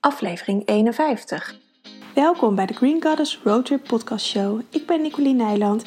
aflevering 0.00 0.62
51. 0.66 1.54
Welkom 2.14 2.54
bij 2.54 2.66
de 2.66 2.74
Green 2.74 3.02
Goddess 3.02 3.40
Roadtrip 3.44 3.86
Podcast 3.86 4.26
Show. 4.26 4.60
Ik 4.70 4.86
ben 4.86 5.02
Nicoline 5.02 5.44
Nijland 5.44 5.84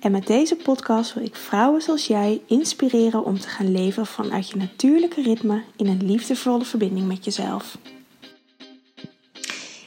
en 0.00 0.12
met 0.12 0.26
deze 0.26 0.56
podcast 0.56 1.14
wil 1.14 1.24
ik 1.24 1.34
vrouwen 1.36 1.82
zoals 1.82 2.06
jij 2.06 2.42
inspireren 2.46 3.24
om 3.24 3.38
te 3.38 3.48
gaan 3.48 3.72
leven 3.72 4.06
vanuit 4.06 4.48
je 4.48 4.56
natuurlijke 4.56 5.22
ritme 5.22 5.62
in 5.76 5.86
een 5.86 6.06
liefdevolle 6.06 6.64
verbinding 6.64 7.06
met 7.06 7.24
jezelf. 7.24 7.78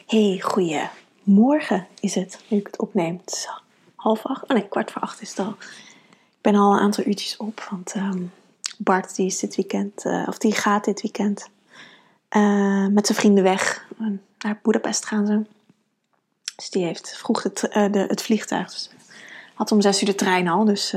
Hey, 0.07 0.39
goeie 0.43 0.89
morgen 1.23 1.88
is 2.00 2.16
het, 2.16 2.39
nu 2.48 2.57
ik 2.57 2.66
het 2.66 2.80
opneem. 2.80 3.21
Het 3.25 3.34
is 3.34 3.50
half 3.95 4.25
acht, 4.25 4.43
oh 4.43 4.50
nee, 4.50 4.68
kwart 4.68 4.91
voor 4.91 5.02
acht 5.02 5.21
is 5.21 5.30
het 5.30 5.39
al. 5.39 5.55
Ik 6.09 6.41
ben 6.41 6.55
al 6.55 6.73
een 6.73 6.80
aantal 6.80 7.05
uurtjes 7.05 7.38
op, 7.38 7.68
want 7.70 7.93
ehm, 7.93 8.23
Bart 8.77 9.16
die 9.16 9.25
is 9.25 9.39
dit 9.39 9.55
weekend, 9.55 10.05
uh, 10.05 10.25
of 10.27 10.38
die 10.38 10.54
gaat 10.54 10.86
dit 10.86 11.02
weekend 11.02 11.50
uh, 12.36 12.88
met 12.88 13.05
zijn 13.05 13.18
vrienden 13.18 13.43
weg. 13.43 13.88
Naar 14.38 14.59
Budapest 14.61 15.05
gaan 15.05 15.26
ze. 15.26 15.41
Dus 16.55 16.70
die 16.70 16.85
heeft 16.85 17.17
vroeg 17.17 17.44
het, 17.44 17.63
uh, 17.63 17.91
de, 17.91 17.99
het 17.99 18.21
vliegtuig. 18.21 18.71
Dus 18.71 18.89
had 19.53 19.71
om 19.71 19.81
zes 19.81 20.02
uur 20.02 20.08
de 20.08 20.16
trein 20.16 20.48
al, 20.48 20.66
dus 20.66 20.89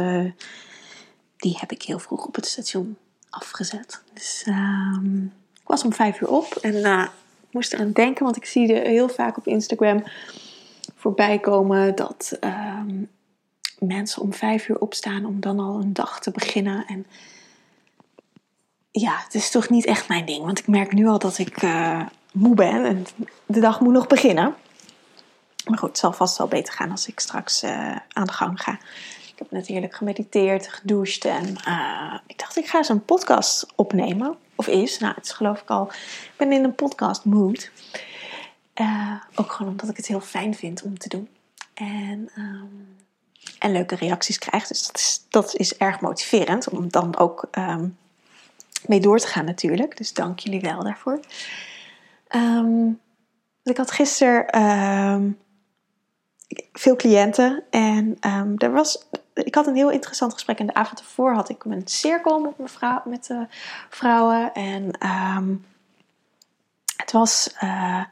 die 1.36 1.56
heb 1.58 1.72
ik 1.72 1.82
heel 1.82 1.98
vroeg 1.98 2.26
op 2.26 2.34
het 2.34 2.46
station 2.46 2.96
afgezet. 3.30 4.02
Dus 4.12 4.44
um, 4.48 5.32
ik 5.54 5.66
was 5.66 5.84
om 5.84 5.92
vijf 5.92 6.20
uur 6.20 6.28
op 6.28 6.54
en 6.54 7.10
moest 7.50 7.72
eraan 7.72 7.92
denken, 7.92 8.24
want 8.24 8.36
ik 8.36 8.44
zie 8.44 8.74
er 8.74 8.86
heel 8.86 9.08
vaak 9.08 9.36
op 9.36 9.46
Instagram 9.46 10.04
voorbij 10.96 11.38
komen 11.38 11.94
dat 11.94 12.38
um, 12.40 13.08
mensen 13.78 14.22
om 14.22 14.32
vijf 14.32 14.68
uur 14.68 14.78
opstaan 14.78 15.24
om 15.24 15.40
dan 15.40 15.60
al 15.60 15.80
een 15.80 15.92
dag 15.92 16.20
te 16.20 16.30
beginnen. 16.30 16.86
En 16.86 17.06
ja, 19.00 19.20
het 19.24 19.34
is 19.34 19.50
toch 19.50 19.68
niet 19.68 19.84
echt 19.84 20.08
mijn 20.08 20.24
ding, 20.24 20.44
want 20.44 20.58
ik 20.58 20.66
merk 20.66 20.92
nu 20.92 21.06
al 21.06 21.18
dat 21.18 21.38
ik 21.38 21.62
uh, 21.62 22.06
moe 22.32 22.54
ben 22.54 22.84
en 22.84 23.06
de 23.46 23.60
dag 23.60 23.80
moet 23.80 23.92
nog 23.92 24.06
beginnen. 24.06 24.54
Maar 25.64 25.78
goed, 25.78 25.88
het 25.88 25.98
zal 25.98 26.12
vast 26.12 26.38
wel 26.38 26.46
beter 26.46 26.72
gaan 26.72 26.90
als 26.90 27.06
ik 27.06 27.20
straks 27.20 27.62
uh, 27.62 27.96
aan 28.12 28.26
de 28.26 28.32
gang 28.32 28.62
ga. 28.62 28.72
Ik 29.32 29.38
heb 29.38 29.50
net 29.50 29.66
heerlijk 29.66 29.94
gemediteerd, 29.94 30.68
gedoucht 30.68 31.24
en 31.24 31.56
uh, 31.68 32.18
ik 32.26 32.38
dacht 32.38 32.56
ik 32.56 32.66
ga 32.66 32.78
eens 32.78 32.88
een 32.88 33.04
podcast 33.04 33.66
opnemen. 33.74 34.36
Of 34.54 34.66
is, 34.66 34.98
nou 34.98 35.14
het 35.14 35.24
is 35.24 35.32
geloof 35.32 35.60
ik 35.60 35.68
al, 35.68 35.86
ik 35.92 36.34
ben 36.36 36.52
in 36.52 36.64
een 36.64 36.74
podcast 36.74 37.24
mood. 37.24 37.70
Ook 39.34 39.52
gewoon 39.52 39.72
omdat 39.72 39.88
ik 39.88 39.96
het 39.96 40.06
heel 40.06 40.20
fijn 40.20 40.54
vind 40.54 40.82
om 40.82 40.98
te 40.98 41.08
doen. 41.08 41.28
En, 41.74 42.30
um, 42.36 42.96
en 43.58 43.72
leuke 43.72 43.94
reacties 43.94 44.38
krijg. 44.38 44.66
Dus 44.66 44.90
dat 45.28 45.54
is, 45.56 45.76
erg 45.76 46.00
motiverend 46.00 46.68
om 46.68 46.90
dan 46.90 47.16
ook 47.16 47.48
um, 47.58 47.96
mee 48.88 49.00
door 49.00 49.18
te 49.18 49.26
gaan 49.26 49.44
natuurlijk. 49.44 49.96
Dus 49.96 50.12
dank 50.12 50.38
jullie 50.38 50.60
wel 50.60 50.82
daarvoor. 50.82 51.20
Um, 52.34 53.00
ik 53.62 53.76
had 53.76 53.90
gisteren 53.90 55.38
veel 56.72 56.96
cliënten 56.96 57.64
en 57.70 58.16
er 58.56 58.72
was 58.72 59.08
ik 59.34 59.54
had 59.54 59.66
een 59.66 59.74
heel 59.74 59.90
interessant 59.90 60.32
gesprek. 60.32 60.58
En 60.58 60.66
de 60.66 60.74
avond 60.74 61.00
ervoor 61.00 61.34
had 61.34 61.48
ik 61.48 61.64
een 61.64 61.82
cirkel 61.84 62.40
met, 62.40 62.58
mijn 62.58 62.68
vrouw, 62.68 63.02
met 63.04 63.26
de 63.26 63.46
vrouwen. 63.90 64.52
En 64.52 65.06
um, 65.36 65.64
het 66.96 67.12
was. 67.12 67.54
Uh, 67.62 68.04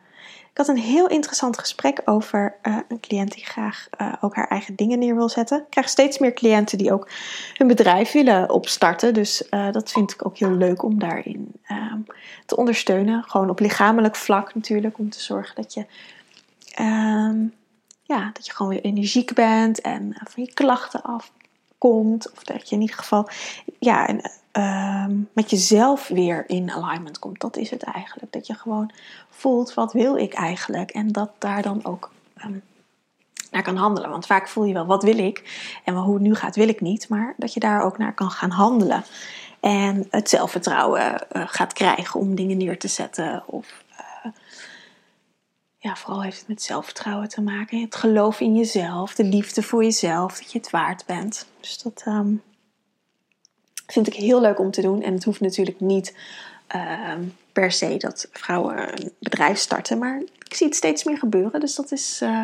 ik 0.54 0.60
had 0.60 0.68
een 0.68 0.82
heel 0.82 1.08
interessant 1.08 1.58
gesprek 1.58 2.00
over 2.04 2.54
uh, 2.62 2.78
een 2.88 3.00
cliënt 3.00 3.32
die 3.32 3.44
graag 3.44 3.88
uh, 4.00 4.12
ook 4.20 4.34
haar 4.34 4.48
eigen 4.48 4.74
dingen 4.74 4.98
neer 4.98 5.14
wil 5.14 5.28
zetten. 5.28 5.58
Ik 5.58 5.70
krijg 5.70 5.88
steeds 5.88 6.18
meer 6.18 6.32
cliënten 6.32 6.78
die 6.78 6.92
ook 6.92 7.08
hun 7.54 7.66
bedrijf 7.66 8.12
willen 8.12 8.50
opstarten. 8.50 9.14
Dus 9.14 9.46
dat 9.50 9.90
vind 9.90 10.12
ik 10.12 10.26
ook 10.26 10.38
heel 10.38 10.50
leuk 10.50 10.82
om 10.82 10.98
daarin 10.98 11.52
um, 11.70 12.06
te 12.46 12.56
ondersteunen. 12.56 13.24
Gewoon 13.26 13.50
op 13.50 13.60
lichamelijk 13.60 14.16
vlak 14.16 14.54
natuurlijk. 14.54 14.98
Om 14.98 15.10
te 15.10 15.20
zorgen 15.20 15.54
dat 15.54 15.74
je 15.74 15.86
um, 16.80 17.52
ja, 18.04 18.30
dat 18.32 18.46
je 18.46 18.52
gewoon 18.52 18.72
weer 18.72 18.82
energiek 18.82 19.34
bent 19.34 19.80
en 19.80 20.12
eh, 20.12 20.20
van 20.24 20.42
je 20.42 20.52
klachten 20.52 21.02
afkomt. 21.02 22.32
Of 22.32 22.44
dat 22.44 22.68
je 22.68 22.74
in 22.74 22.80
ieder 22.80 22.96
geval 22.96 23.28
ja, 23.78 24.06
en, 24.06 24.30
uh, 24.58 25.06
met 25.32 25.50
jezelf 25.50 26.08
weer 26.08 26.44
in 26.48 26.70
alignment 26.70 27.18
komt. 27.18 27.40
Dat 27.40 27.56
is 27.56 27.70
het 27.70 27.82
eigenlijk. 27.82 28.32
Dat 28.32 28.46
je 28.46 28.54
gewoon 28.54 28.90
voelt 29.30 29.74
wat 29.74 29.92
wil 29.92 30.16
ik 30.16 30.34
eigenlijk. 30.34 30.90
En 30.90 31.12
dat 31.12 31.30
daar 31.38 31.62
dan 31.62 31.84
ook 31.84 32.10
um, 32.44 32.62
naar 33.50 33.62
kan 33.62 33.76
handelen. 33.76 34.10
Want 34.10 34.26
vaak 34.26 34.48
voel 34.48 34.64
je 34.64 34.72
wel 34.74 34.86
wat 34.86 35.02
wil 35.02 35.18
ik. 35.18 35.68
En 35.84 35.94
hoe 35.94 36.14
het 36.14 36.22
nu 36.22 36.34
gaat 36.34 36.56
wil 36.56 36.68
ik 36.68 36.80
niet. 36.80 37.08
Maar 37.08 37.34
dat 37.36 37.54
je 37.54 37.60
daar 37.60 37.82
ook 37.82 37.98
naar 37.98 38.14
kan 38.14 38.30
gaan 38.30 38.50
handelen. 38.50 39.04
En 39.60 40.06
het 40.10 40.28
zelfvertrouwen 40.28 41.26
uh, 41.32 41.42
gaat 41.46 41.72
krijgen 41.72 42.20
om 42.20 42.34
dingen 42.34 42.56
neer 42.56 42.78
te 42.78 42.88
zetten. 42.88 43.42
Of 43.46 43.84
ja, 45.84 45.96
vooral 45.96 46.22
heeft 46.22 46.38
het 46.38 46.48
met 46.48 46.62
zelfvertrouwen 46.62 47.28
te 47.28 47.42
maken. 47.42 47.80
Het 47.80 47.96
geloof 47.96 48.40
in 48.40 48.56
jezelf, 48.56 49.14
de 49.14 49.24
liefde 49.24 49.62
voor 49.62 49.82
jezelf, 49.82 50.38
dat 50.38 50.52
je 50.52 50.58
het 50.58 50.70
waard 50.70 51.06
bent. 51.06 51.46
Dus 51.60 51.82
dat 51.82 52.04
um, 52.08 52.42
vind 53.86 54.06
ik 54.06 54.14
heel 54.14 54.40
leuk 54.40 54.58
om 54.58 54.70
te 54.70 54.82
doen. 54.82 55.02
En 55.02 55.14
het 55.14 55.24
hoeft 55.24 55.40
natuurlijk 55.40 55.80
niet 55.80 56.16
um, 57.14 57.36
per 57.52 57.72
se 57.72 57.96
dat 57.96 58.28
vrouwen 58.32 59.02
een 59.02 59.12
bedrijf 59.18 59.58
starten. 59.58 59.98
Maar 59.98 60.22
ik 60.44 60.54
zie 60.54 60.66
het 60.66 60.76
steeds 60.76 61.04
meer 61.04 61.18
gebeuren. 61.18 61.60
Dus 61.60 61.74
dat 61.74 61.92
is, 61.92 62.20
uh, 62.22 62.40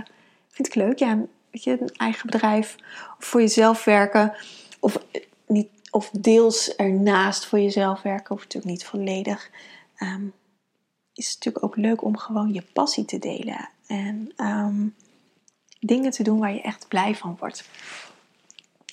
vind 0.50 0.68
ik 0.68 0.74
leuk. 0.74 0.98
Ja, 0.98 1.18
weet 1.50 1.64
je, 1.64 1.80
een 1.80 1.94
eigen 1.96 2.30
bedrijf 2.30 2.76
of 3.18 3.24
voor 3.24 3.40
jezelf 3.40 3.84
werken. 3.84 4.34
Of, 4.80 5.04
niet, 5.46 5.68
of 5.90 6.10
deels 6.10 6.74
ernaast 6.76 7.46
voor 7.46 7.60
jezelf 7.60 8.02
werken. 8.02 8.34
Of 8.34 8.40
natuurlijk 8.42 8.72
niet 8.72 8.84
volledig. 8.84 9.50
Um, 9.98 10.32
is 11.14 11.26
het 11.26 11.34
natuurlijk 11.34 11.64
ook 11.64 11.76
leuk 11.76 12.02
om 12.02 12.16
gewoon 12.16 12.52
je 12.52 12.62
passie 12.72 13.04
te 13.04 13.18
delen. 13.18 13.68
En 13.86 14.32
um, 14.36 14.94
dingen 15.80 16.10
te 16.10 16.22
doen 16.22 16.38
waar 16.38 16.54
je 16.54 16.60
echt 16.60 16.88
blij 16.88 17.14
van 17.14 17.36
wordt. 17.38 17.64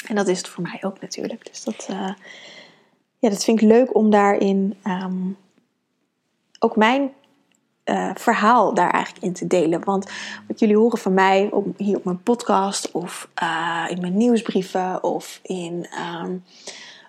En 0.07 0.15
dat 0.15 0.27
is 0.27 0.37
het 0.37 0.47
voor 0.47 0.63
mij 0.63 0.79
ook 0.81 1.01
natuurlijk. 1.01 1.45
Dus 1.45 1.63
dat, 1.63 1.87
uh, 1.91 2.13
ja, 3.19 3.29
dat 3.29 3.43
vind 3.43 3.61
ik 3.61 3.67
leuk 3.67 3.95
om 3.95 4.09
daarin 4.09 4.77
um, 4.83 5.37
ook 6.59 6.75
mijn 6.75 7.11
uh, 7.85 8.11
verhaal 8.15 8.73
daar 8.73 8.91
eigenlijk 8.91 9.25
in 9.25 9.33
te 9.33 9.47
delen. 9.47 9.83
Want 9.83 10.11
wat 10.47 10.59
jullie 10.59 10.77
horen 10.77 10.97
van 10.97 11.13
mij 11.13 11.49
op, 11.51 11.77
hier 11.77 11.97
op 11.97 12.03
mijn 12.03 12.23
podcast 12.23 12.91
of 12.91 13.29
uh, 13.43 13.85
in 13.89 14.01
mijn 14.01 14.17
nieuwsbrieven 14.17 15.03
of 15.03 15.39
in, 15.43 15.87
um, 16.23 16.43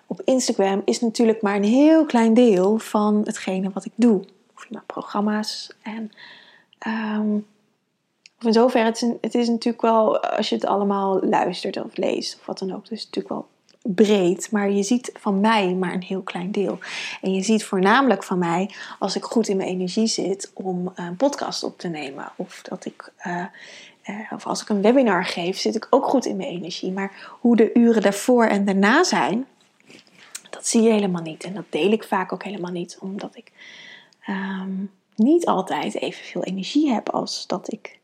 op 0.07 0.21
Instagram 0.25 0.81
is 0.85 0.99
natuurlijk 0.99 1.41
maar 1.41 1.55
een 1.55 1.63
heel 1.63 2.05
klein 2.05 2.33
deel 2.33 2.77
van 2.77 3.21
hetgene 3.23 3.69
wat 3.73 3.85
ik 3.85 3.91
doe 3.95 4.23
of 4.55 4.69
mijn 4.69 4.85
programma's. 4.85 5.71
En 5.81 6.11
um, 6.87 7.45
in 8.39 8.53
zoverre, 8.53 8.85
het 8.85 9.01
is, 9.01 9.09
het 9.21 9.35
is 9.35 9.47
natuurlijk 9.47 9.81
wel, 9.81 10.19
als 10.19 10.49
je 10.49 10.55
het 10.55 10.65
allemaal 10.65 11.19
luistert 11.21 11.83
of 11.83 11.97
leest 11.97 12.35
of 12.39 12.45
wat 12.45 12.59
dan 12.59 12.75
ook, 12.75 12.87
dus 12.87 13.03
natuurlijk 13.05 13.33
wel 13.33 13.47
breed, 13.81 14.51
maar 14.51 14.71
je 14.71 14.83
ziet 14.83 15.11
van 15.13 15.39
mij 15.39 15.73
maar 15.73 15.93
een 15.93 16.03
heel 16.03 16.21
klein 16.21 16.51
deel. 16.51 16.79
En 17.21 17.33
je 17.33 17.41
ziet 17.41 17.63
voornamelijk 17.63 18.23
van 18.23 18.37
mij 18.37 18.69
als 18.99 19.15
ik 19.15 19.23
goed 19.23 19.47
in 19.47 19.57
mijn 19.57 19.69
energie 19.69 20.07
zit 20.07 20.51
om 20.53 20.91
een 20.95 21.15
podcast 21.15 21.63
op 21.63 21.77
te 21.77 21.87
nemen. 21.87 22.31
Of 22.35 22.61
dat 22.61 22.85
ik. 22.85 23.11
Uh, 23.27 23.43
uh, 24.05 24.31
of 24.31 24.45
als 24.45 24.61
ik 24.61 24.69
een 24.69 24.81
webinar 24.81 25.25
geef, 25.25 25.57
zit 25.57 25.75
ik 25.75 25.87
ook 25.89 26.05
goed 26.05 26.25
in 26.25 26.35
mijn 26.35 26.49
energie. 26.49 26.91
Maar 26.91 27.37
hoe 27.39 27.55
de 27.55 27.73
uren 27.73 28.01
daarvoor 28.01 28.45
en 28.45 28.65
daarna 28.65 29.03
zijn, 29.03 29.45
dat 30.49 30.67
zie 30.67 30.81
je 30.81 30.91
helemaal 30.91 31.21
niet. 31.21 31.43
En 31.43 31.53
dat 31.53 31.65
deel 31.69 31.91
ik 31.91 32.03
vaak 32.03 32.33
ook 32.33 32.43
helemaal 32.43 32.71
niet, 32.71 32.97
omdat 33.01 33.35
ik 33.35 33.51
um, 34.29 34.91
niet 35.15 35.45
altijd 35.45 35.95
evenveel 35.95 36.43
energie 36.43 36.91
heb 36.91 37.09
als 37.09 37.47
dat 37.47 37.71
ik 37.71 37.98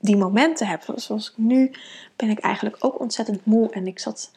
die 0.00 0.16
momenten 0.16 0.66
heb. 0.66 0.82
Zoals 0.96 1.32
nu 1.36 1.70
ben 2.16 2.30
ik 2.30 2.38
eigenlijk 2.38 2.76
ook 2.78 3.00
ontzettend 3.00 3.44
moe 3.44 3.70
en 3.70 3.86
ik 3.86 3.98
zat 3.98 4.30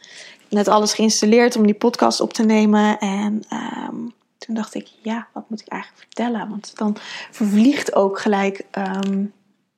net 0.50 0.68
alles 0.68 0.94
geïnstalleerd 0.94 1.56
om 1.56 1.66
die 1.66 1.76
podcast 1.76 2.22
op 2.22 2.34
te 2.34 2.44
nemen 2.44 3.00
en 3.00 3.44
um, 3.54 4.14
toen 4.38 4.56
dacht 4.56 4.74
ik, 4.74 4.88
ja, 5.02 5.28
wat 5.34 5.50
moet 5.50 5.62
ik 5.62 5.68
eigenlijk 5.68 6.04
vertellen? 6.04 6.50
Want 6.50 6.78
dan 6.78 6.98
vervliegt 7.32 7.96
ook 7.96 8.20
gelijk 8.20 8.66
um, 8.78 9.34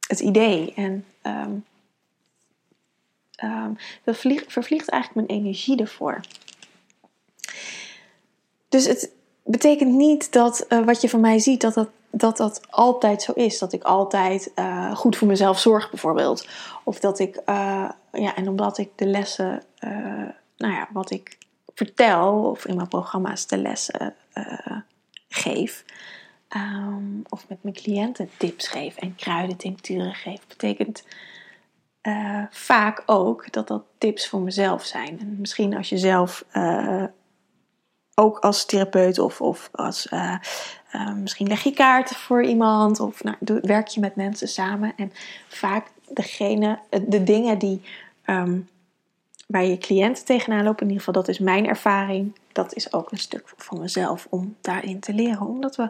het 0.07 0.19
idee 0.19 0.73
en 0.75 1.05
dat 4.03 4.17
vervliegt 4.47 4.89
eigenlijk 4.89 5.27
mijn 5.27 5.39
energie 5.39 5.77
ervoor. 5.77 6.19
Dus 8.69 8.85
het, 8.85 9.11
betekent 9.51 9.93
niet 9.93 10.31
dat 10.31 10.65
uh, 10.69 10.85
wat 10.85 11.01
je 11.01 11.09
van 11.09 11.19
mij 11.19 11.39
ziet, 11.39 11.61
dat 11.61 11.73
dat, 11.73 11.89
dat 12.11 12.37
dat 12.37 12.61
altijd 12.69 13.21
zo 13.21 13.31
is. 13.31 13.59
Dat 13.59 13.73
ik 13.73 13.83
altijd 13.83 14.51
uh, 14.55 14.95
goed 14.95 15.17
voor 15.17 15.27
mezelf 15.27 15.59
zorg, 15.59 15.89
bijvoorbeeld. 15.89 16.47
Of 16.83 16.99
dat 16.99 17.19
ik, 17.19 17.35
uh, 17.35 17.89
ja, 18.11 18.35
en 18.35 18.47
omdat 18.47 18.77
ik 18.77 18.89
de 18.95 19.05
lessen, 19.05 19.63
nou 20.57 20.73
ja, 20.73 20.87
wat 20.93 21.11
ik 21.11 21.37
vertel, 21.75 22.43
of 22.43 22.65
in 22.65 22.75
mijn 22.75 22.87
programma's 22.87 23.47
de 23.47 23.57
lessen 23.57 24.15
geef. 25.29 25.85
Um, 26.55 27.21
of 27.29 27.45
met 27.49 27.63
mijn 27.63 27.75
cliënten 27.75 28.29
tips 28.37 28.67
geef 28.67 28.97
en 28.97 29.15
kruidentincturen 29.15 30.13
geef, 30.13 30.47
betekent 30.47 31.03
vaak 32.49 33.03
ook 33.05 33.51
dat 33.51 33.67
dat 33.67 33.83
tips 33.97 34.27
voor 34.27 34.41
mezelf 34.41 34.83
zijn. 34.83 35.19
En 35.19 35.35
misschien 35.39 35.77
als 35.77 35.89
je 35.89 35.97
zelf 35.97 36.45
ook 38.19 38.39
als 38.39 38.65
therapeut 38.65 39.19
of, 39.19 39.41
of 39.41 39.69
als 39.71 40.07
uh, 40.11 40.35
uh, 40.95 41.13
misschien 41.13 41.47
leg 41.47 41.63
je 41.63 41.71
kaarten 41.71 42.15
voor 42.15 42.43
iemand 42.43 42.99
of 42.99 43.23
nou, 43.23 43.37
werk 43.61 43.87
je 43.87 43.99
met 43.99 44.15
mensen 44.15 44.47
samen. 44.47 44.93
En 44.95 45.11
vaak 45.47 45.91
degene, 46.09 46.79
de 47.07 47.23
dingen 47.23 47.59
die, 47.59 47.81
um, 48.25 48.69
waar 49.47 49.65
je 49.65 49.77
cliënten 49.77 50.25
tegenaan 50.25 50.63
lopen, 50.63 50.81
in 50.81 50.87
ieder 50.91 51.03
geval 51.03 51.21
dat 51.21 51.27
is 51.27 51.39
mijn 51.39 51.67
ervaring, 51.67 52.35
dat 52.51 52.73
is 52.73 52.93
ook 52.93 53.11
een 53.11 53.17
stuk 53.17 53.53
van 53.57 53.79
mezelf 53.79 54.27
om 54.29 54.55
daarin 54.61 54.99
te 54.99 55.13
leren. 55.13 55.47
Omdat 55.47 55.75
we 55.75 55.87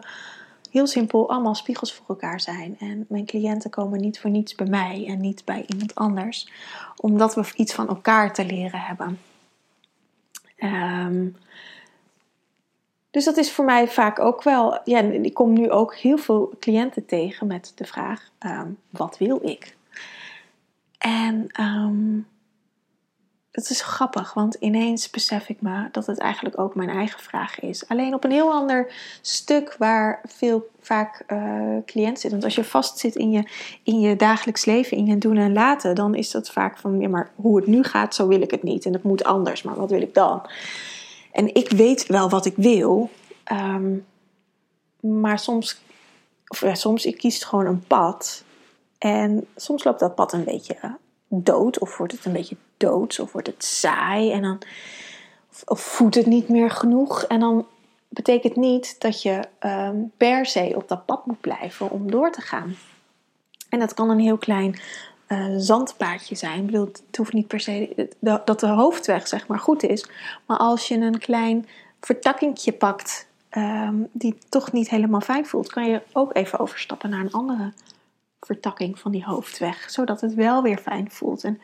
heel 0.70 0.86
simpel 0.86 1.30
allemaal 1.30 1.54
spiegels 1.54 1.94
voor 1.94 2.06
elkaar 2.08 2.40
zijn. 2.40 2.76
En 2.78 3.06
mijn 3.08 3.26
cliënten 3.26 3.70
komen 3.70 4.00
niet 4.00 4.20
voor 4.20 4.30
niets 4.30 4.54
bij 4.54 4.66
mij 4.66 5.04
en 5.08 5.20
niet 5.20 5.44
bij 5.44 5.64
iemand 5.66 5.94
anders. 5.94 6.50
Omdat 6.96 7.34
we 7.34 7.44
iets 7.54 7.74
van 7.74 7.88
elkaar 7.88 8.34
te 8.34 8.44
leren 8.44 8.80
hebben. 8.80 9.18
Um, 10.56 11.36
dus 13.10 13.24
dat 13.24 13.36
is 13.36 13.52
voor 13.52 13.64
mij 13.64 13.88
vaak 13.88 14.18
ook 14.18 14.42
wel. 14.42 14.80
Ja, 14.84 15.00
ik 15.00 15.34
kom 15.34 15.52
nu 15.52 15.70
ook 15.70 15.94
heel 15.94 16.18
veel 16.18 16.52
cliënten 16.60 17.06
tegen 17.06 17.46
met 17.46 17.72
de 17.74 17.84
vraag: 17.84 18.30
um, 18.46 18.78
wat 18.90 19.18
wil 19.18 19.38
ik? 19.42 19.76
En 20.98 21.46
um, 21.60 22.26
het 23.50 23.70
is 23.70 23.82
grappig, 23.82 24.34
want 24.34 24.54
ineens 24.54 25.10
besef 25.10 25.48
ik 25.48 25.60
me 25.60 25.88
dat 25.92 26.06
het 26.06 26.18
eigenlijk 26.18 26.58
ook 26.58 26.74
mijn 26.74 26.88
eigen 26.88 27.20
vraag 27.20 27.60
is. 27.60 27.88
Alleen 27.88 28.14
op 28.14 28.24
een 28.24 28.30
heel 28.30 28.52
ander 28.52 28.92
stuk 29.20 29.74
waar 29.78 30.20
veel 30.24 30.70
vaak 30.80 31.24
uh, 31.28 31.38
cliënten 31.86 32.20
zitten. 32.20 32.30
Want 32.30 32.44
als 32.44 32.54
je 32.54 32.64
vastzit 32.64 33.14
in 33.14 33.30
je, 33.30 33.48
in 33.82 34.00
je 34.00 34.16
dagelijks 34.16 34.64
leven, 34.64 34.96
in 34.96 35.06
je 35.06 35.18
doen 35.18 35.36
en 35.36 35.52
laten, 35.52 35.94
dan 35.94 36.14
is 36.14 36.30
dat 36.30 36.50
vaak 36.50 36.78
van: 36.78 37.00
ja, 37.00 37.08
maar 37.08 37.30
hoe 37.34 37.56
het 37.56 37.66
nu 37.66 37.82
gaat, 37.82 38.14
zo 38.14 38.26
wil 38.26 38.40
ik 38.40 38.50
het 38.50 38.62
niet. 38.62 38.84
En 38.84 38.92
het 38.92 39.02
moet 39.02 39.24
anders, 39.24 39.62
maar 39.62 39.76
wat 39.76 39.90
wil 39.90 40.02
ik 40.02 40.14
dan? 40.14 40.42
En 41.32 41.54
ik 41.54 41.70
weet 41.70 42.06
wel 42.06 42.28
wat 42.28 42.46
ik 42.46 42.54
wil, 42.56 43.10
um, 43.52 44.06
maar 45.00 45.38
soms, 45.38 45.80
of 46.48 46.60
ja, 46.60 46.74
soms 46.74 47.04
ik 47.04 47.18
kies 47.18 47.44
gewoon 47.44 47.66
een 47.66 47.86
pad. 47.86 48.44
En 48.98 49.46
soms 49.56 49.84
loopt 49.84 50.00
dat 50.00 50.14
pad 50.14 50.32
een 50.32 50.44
beetje 50.44 50.98
dood, 51.28 51.78
of 51.78 51.96
wordt 51.96 52.12
het 52.12 52.24
een 52.24 52.32
beetje 52.32 52.56
doods, 52.76 53.18
of 53.18 53.32
wordt 53.32 53.46
het 53.46 53.64
saai, 53.64 54.32
en 54.32 54.42
dan 54.42 54.62
of, 55.64 55.80
voedt 55.80 56.14
het 56.14 56.26
niet 56.26 56.48
meer 56.48 56.70
genoeg. 56.70 57.22
En 57.22 57.40
dan 57.40 57.66
betekent 58.08 58.56
niet 58.56 59.00
dat 59.00 59.22
je 59.22 59.40
um, 59.60 60.12
per 60.16 60.46
se 60.46 60.72
op 60.74 60.88
dat 60.88 61.06
pad 61.06 61.26
moet 61.26 61.40
blijven 61.40 61.90
om 61.90 62.10
door 62.10 62.32
te 62.32 62.40
gaan. 62.40 62.76
En 63.68 63.78
dat 63.78 63.94
kan 63.94 64.10
een 64.10 64.20
heel 64.20 64.38
klein 64.38 64.80
uh, 65.32 65.46
zandpaadje 65.56 66.34
zijn. 66.34 66.58
Ik 66.58 66.66
bedoel, 66.66 66.86
het 67.06 67.16
hoeft 67.16 67.32
niet 67.32 67.46
per 67.46 67.60
se 67.60 68.08
dat 68.20 68.60
de 68.60 68.68
hoofdweg 68.68 69.28
zeg 69.28 69.46
maar 69.46 69.58
goed 69.58 69.82
is. 69.82 70.06
Maar 70.46 70.56
als 70.56 70.88
je 70.88 70.94
een 70.94 71.18
klein 71.18 71.68
vertakkingje 72.00 72.72
pakt 72.72 73.26
um, 73.50 74.08
die 74.12 74.38
toch 74.48 74.72
niet 74.72 74.90
helemaal 74.90 75.20
fijn 75.20 75.46
voelt, 75.46 75.72
kan 75.72 75.90
je 75.90 76.02
ook 76.12 76.34
even 76.34 76.58
overstappen 76.58 77.10
naar 77.10 77.20
een 77.20 77.32
andere 77.32 77.72
vertakking 78.40 78.98
van 78.98 79.10
die 79.10 79.24
hoofdweg. 79.24 79.90
Zodat 79.90 80.20
het 80.20 80.34
wel 80.34 80.62
weer 80.62 80.78
fijn 80.78 81.10
voelt. 81.10 81.44
En 81.44 81.60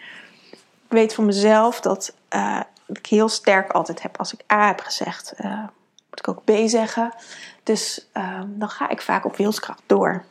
ik 0.50 0.92
weet 0.92 1.14
van 1.14 1.24
mezelf 1.24 1.80
dat 1.80 2.14
uh, 2.34 2.60
ik 2.86 3.06
heel 3.06 3.28
sterk 3.28 3.70
altijd 3.70 4.02
heb 4.02 4.19
als 4.19 4.32
ik 4.32 4.52
A 4.52 4.66
heb 4.66 4.80
gezegd, 4.80 5.34
uh, 5.40 5.62
moet 6.10 6.19
ik 6.19 6.28
ook 6.28 6.44
B 6.44 6.69
zeggen. 6.69 7.14
Dus 7.62 8.08
uh, 8.14 8.40
dan 8.46 8.69
ga 8.69 8.88
ik 8.88 9.00
vaak 9.00 9.24
op 9.24 9.36
wilskracht 9.36 9.82
door. 9.86 10.24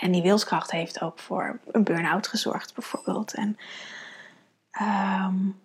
En 0.00 0.12
die 0.12 0.22
wilskracht 0.22 0.70
heeft 0.70 1.02
ook 1.02 1.18
voor 1.18 1.58
een 1.70 1.84
burn-out 1.84 2.26
gezorgd, 2.26 2.74
bijvoorbeeld. 2.74 3.34
En 3.34 3.58
um, 4.80 5.60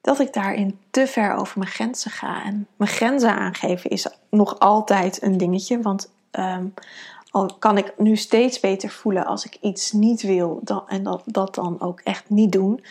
dat 0.00 0.20
ik 0.20 0.32
daarin 0.32 0.78
te 0.90 1.06
ver 1.06 1.34
over 1.34 1.58
mijn 1.58 1.70
grenzen 1.70 2.10
ga. 2.10 2.44
En 2.44 2.66
mijn 2.76 2.90
grenzen 2.90 3.34
aangeven 3.34 3.90
is 3.90 4.06
nog 4.30 4.58
altijd 4.58 5.22
een 5.22 5.36
dingetje. 5.36 5.80
Want 5.82 6.10
um, 6.32 6.74
al 7.30 7.56
kan 7.58 7.78
ik 7.78 7.92
nu 7.98 8.16
steeds 8.16 8.60
beter 8.60 8.90
voelen 8.90 9.26
als 9.26 9.44
ik 9.44 9.56
iets 9.60 9.92
niet 9.92 10.22
wil 10.22 10.60
dan, 10.62 10.88
en 10.88 11.02
dat, 11.02 11.22
dat 11.24 11.54
dan 11.54 11.80
ook 11.80 12.00
echt 12.00 12.30
niet 12.30 12.52
doen. 12.52 12.84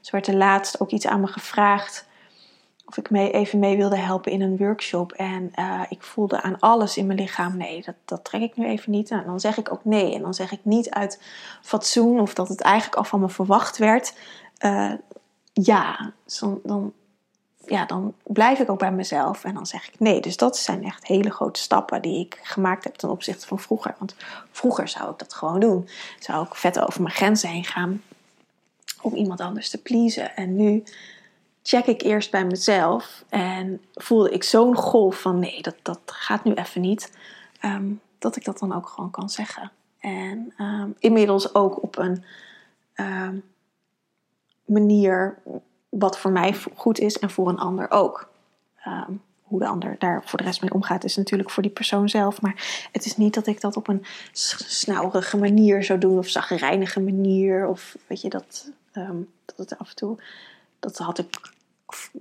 Zo 0.00 0.10
werd 0.10 0.26
er 0.26 0.34
laatst 0.34 0.80
ook 0.80 0.90
iets 0.90 1.06
aan 1.06 1.20
me 1.20 1.26
gevraagd 1.26 2.05
of 2.86 2.96
ik 2.96 3.10
even 3.10 3.58
mee 3.58 3.76
wilde 3.76 3.96
helpen 3.96 4.32
in 4.32 4.40
een 4.40 4.56
workshop. 4.56 5.12
En 5.12 5.52
uh, 5.58 5.82
ik 5.88 6.02
voelde 6.02 6.42
aan 6.42 6.58
alles 6.58 6.96
in 6.96 7.06
mijn 7.06 7.18
lichaam: 7.18 7.56
nee, 7.56 7.82
dat, 7.84 7.94
dat 8.04 8.24
trek 8.24 8.42
ik 8.42 8.56
nu 8.56 8.66
even 8.66 8.90
niet. 8.90 9.10
En 9.10 9.16
nou, 9.16 9.28
dan 9.28 9.40
zeg 9.40 9.56
ik 9.56 9.72
ook 9.72 9.84
nee. 9.84 10.14
En 10.14 10.22
dan 10.22 10.34
zeg 10.34 10.52
ik 10.52 10.60
niet 10.62 10.90
uit 10.90 11.22
fatsoen 11.62 12.20
of 12.20 12.34
dat 12.34 12.48
het 12.48 12.60
eigenlijk 12.60 12.96
al 12.96 13.04
van 13.04 13.20
me 13.20 13.28
verwacht 13.28 13.78
werd. 13.78 14.14
Uh, 14.64 14.92
ja, 15.52 16.12
dan, 16.40 16.60
dan, 16.62 16.92
ja, 17.66 17.84
dan 17.84 18.14
blijf 18.22 18.58
ik 18.58 18.70
ook 18.70 18.78
bij 18.78 18.92
mezelf 18.92 19.44
en 19.44 19.54
dan 19.54 19.66
zeg 19.66 19.88
ik 19.88 20.00
nee. 20.00 20.20
Dus 20.20 20.36
dat 20.36 20.58
zijn 20.58 20.84
echt 20.84 21.06
hele 21.06 21.30
grote 21.30 21.60
stappen 21.60 22.02
die 22.02 22.24
ik 22.24 22.38
gemaakt 22.42 22.84
heb 22.84 22.94
ten 22.94 23.10
opzichte 23.10 23.46
van 23.46 23.58
vroeger. 23.58 23.94
Want 23.98 24.14
vroeger 24.50 24.88
zou 24.88 25.10
ik 25.10 25.18
dat 25.18 25.34
gewoon 25.34 25.60
doen. 25.60 25.88
Zou 26.18 26.46
ik 26.46 26.54
vet 26.54 26.80
over 26.80 27.02
mijn 27.02 27.14
grenzen 27.14 27.48
heen 27.48 27.64
gaan 27.64 28.02
om 29.02 29.14
iemand 29.14 29.40
anders 29.40 29.70
te 29.70 29.82
pleasen. 29.82 30.36
En 30.36 30.56
nu 30.56 30.84
check 31.66 31.86
ik 31.86 32.02
eerst 32.02 32.30
bij 32.30 32.44
mezelf 32.44 33.24
en 33.28 33.80
voelde 33.94 34.30
ik 34.30 34.42
zo'n 34.42 34.76
golf 34.76 35.20
van 35.20 35.38
nee, 35.38 35.62
dat, 35.62 35.76
dat 35.82 36.00
gaat 36.04 36.44
nu 36.44 36.54
even 36.54 36.80
niet. 36.80 37.12
Um, 37.64 38.00
dat 38.18 38.36
ik 38.36 38.44
dat 38.44 38.58
dan 38.58 38.74
ook 38.74 38.88
gewoon 38.88 39.10
kan 39.10 39.30
zeggen. 39.30 39.72
En 39.98 40.54
um, 40.58 40.94
inmiddels 40.98 41.54
ook 41.54 41.82
op 41.82 41.98
een 41.98 42.24
um, 42.94 43.44
manier 44.64 45.38
wat 45.88 46.18
voor 46.18 46.30
mij 46.30 46.54
goed 46.74 46.98
is 46.98 47.18
en 47.18 47.30
voor 47.30 47.48
een 47.48 47.58
ander 47.58 47.90
ook. 47.90 48.28
Hoe 49.42 49.58
de 49.58 49.66
ander 49.66 49.96
daar 49.98 50.22
voor 50.24 50.38
de 50.38 50.44
rest 50.44 50.60
mee 50.60 50.72
omgaat, 50.72 51.04
is 51.04 51.16
natuurlijk 51.16 51.50
voor 51.50 51.62
die 51.62 51.72
persoon 51.72 52.08
zelf. 52.08 52.40
Maar 52.40 52.88
het 52.92 53.04
is 53.04 53.16
niet 53.16 53.34
dat 53.34 53.46
ik 53.46 53.60
dat 53.60 53.76
op 53.76 53.88
een 53.88 54.04
snauwige 54.32 55.36
manier 55.36 55.84
zou 55.84 55.98
doen 55.98 56.18
of 56.18 56.28
zagrijnige 56.28 57.00
manier. 57.00 57.66
Of 57.68 57.96
weet 58.06 58.20
je, 58.20 58.28
dat, 58.28 58.70
dat 59.44 59.56
het 59.56 59.78
af 59.78 59.88
en 59.88 59.96
toe. 59.96 60.18
Dat 60.80 60.98
had 60.98 61.18
ik. 61.18 61.54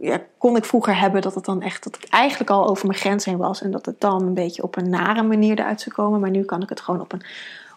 Ja, 0.02 0.22
kon 0.38 0.56
ik 0.56 0.66
vroeger 0.66 1.00
hebben 1.00 1.22
dat 1.22 1.36
het 1.36 1.46
dan 1.46 1.62
echt. 1.62 1.84
dat 1.84 1.96
ik 1.96 2.10
eigenlijk 2.10 2.50
al 2.50 2.68
over 2.68 2.88
mijn 2.88 3.00
grens 3.00 3.26
heen 3.26 3.38
was. 3.38 3.62
En 3.62 3.72
dat 3.72 3.86
het 3.86 4.02
dan 4.02 4.22
een 4.22 4.34
beetje 4.34 4.64
op 4.64 4.78
een 4.78 4.90
nare 4.90 5.24
manier 5.24 5.60
eruit 5.60 5.82
zou 5.82 5.96
komen. 5.96 6.20
Maar 6.20 6.30
nu 6.30 6.44
kan 6.44 6.62
ik 6.62 6.70
het 6.70 6.82
gewoon 6.82 7.02
op 7.02 7.12
een, 7.12 7.22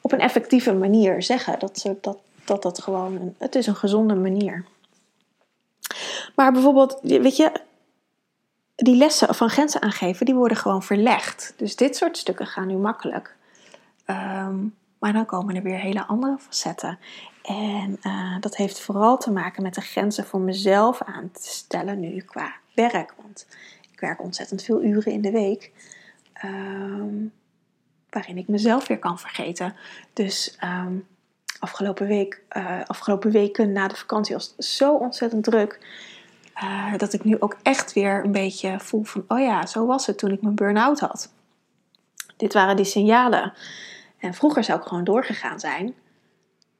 op 0.00 0.12
een 0.12 0.20
effectieve 0.20 0.74
manier 0.74 1.22
zeggen. 1.22 1.58
Dat 1.58 1.94
dat, 2.00 2.18
dat, 2.44 2.62
dat 2.62 2.82
gewoon. 2.82 3.14
Een, 3.14 3.34
het 3.38 3.54
is 3.54 3.66
een 3.66 3.76
gezonde 3.76 4.14
manier. 4.14 4.64
Maar 6.34 6.52
bijvoorbeeld, 6.52 6.98
weet 7.02 7.36
je, 7.36 7.52
die 8.74 8.96
lessen 8.96 9.34
van 9.34 9.48
grenzen 9.48 9.82
aangeven, 9.82 10.26
die 10.26 10.34
worden 10.34 10.56
gewoon 10.56 10.82
verlegd. 10.82 11.54
Dus 11.56 11.76
dit 11.76 11.96
soort 11.96 12.16
stukken 12.16 12.46
gaan 12.46 12.66
nu 12.66 12.74
makkelijk. 12.74 13.36
Um, 14.06 14.74
maar 14.98 15.12
dan 15.12 15.26
komen 15.26 15.56
er 15.56 15.62
weer 15.62 15.78
hele 15.78 16.06
andere 16.06 16.36
facetten. 16.38 16.98
En 17.42 17.98
uh, 18.02 18.40
dat 18.40 18.56
heeft 18.56 18.80
vooral 18.80 19.18
te 19.18 19.30
maken 19.30 19.62
met 19.62 19.74
de 19.74 19.80
grenzen 19.80 20.26
voor 20.26 20.40
mezelf 20.40 21.02
aan 21.02 21.30
te 21.30 21.48
stellen 21.48 22.00
nu 22.00 22.20
qua 22.20 22.52
werk. 22.74 23.14
Want 23.22 23.46
ik 23.92 24.00
werk 24.00 24.22
ontzettend 24.22 24.62
veel 24.62 24.82
uren 24.82 25.12
in 25.12 25.20
de 25.20 25.30
week. 25.30 25.72
Um, 26.44 27.32
waarin 28.10 28.38
ik 28.38 28.48
mezelf 28.48 28.88
weer 28.88 28.98
kan 28.98 29.18
vergeten. 29.18 29.76
Dus 30.12 30.58
um, 30.64 31.06
afgelopen, 31.58 32.06
week, 32.06 32.42
uh, 32.56 32.80
afgelopen 32.86 33.30
weken 33.30 33.72
na 33.72 33.88
de 33.88 33.96
vakantie 33.96 34.34
was 34.34 34.54
het 34.56 34.64
zo 34.64 34.94
ontzettend 34.94 35.44
druk. 35.44 35.86
Uh, 36.62 36.96
dat 36.96 37.12
ik 37.12 37.24
nu 37.24 37.36
ook 37.40 37.56
echt 37.62 37.92
weer 37.92 38.24
een 38.24 38.32
beetje 38.32 38.80
voel 38.80 39.02
van, 39.02 39.24
oh 39.28 39.38
ja, 39.38 39.66
zo 39.66 39.86
was 39.86 40.06
het 40.06 40.18
toen 40.18 40.32
ik 40.32 40.42
mijn 40.42 40.54
burn-out 40.54 41.00
had. 41.00 41.32
Dit 42.36 42.52
waren 42.52 42.76
die 42.76 42.84
signalen. 42.84 43.52
En 44.18 44.34
vroeger 44.34 44.64
zou 44.64 44.80
ik 44.80 44.86
gewoon 44.86 45.04
doorgegaan 45.04 45.60
zijn. 45.60 45.94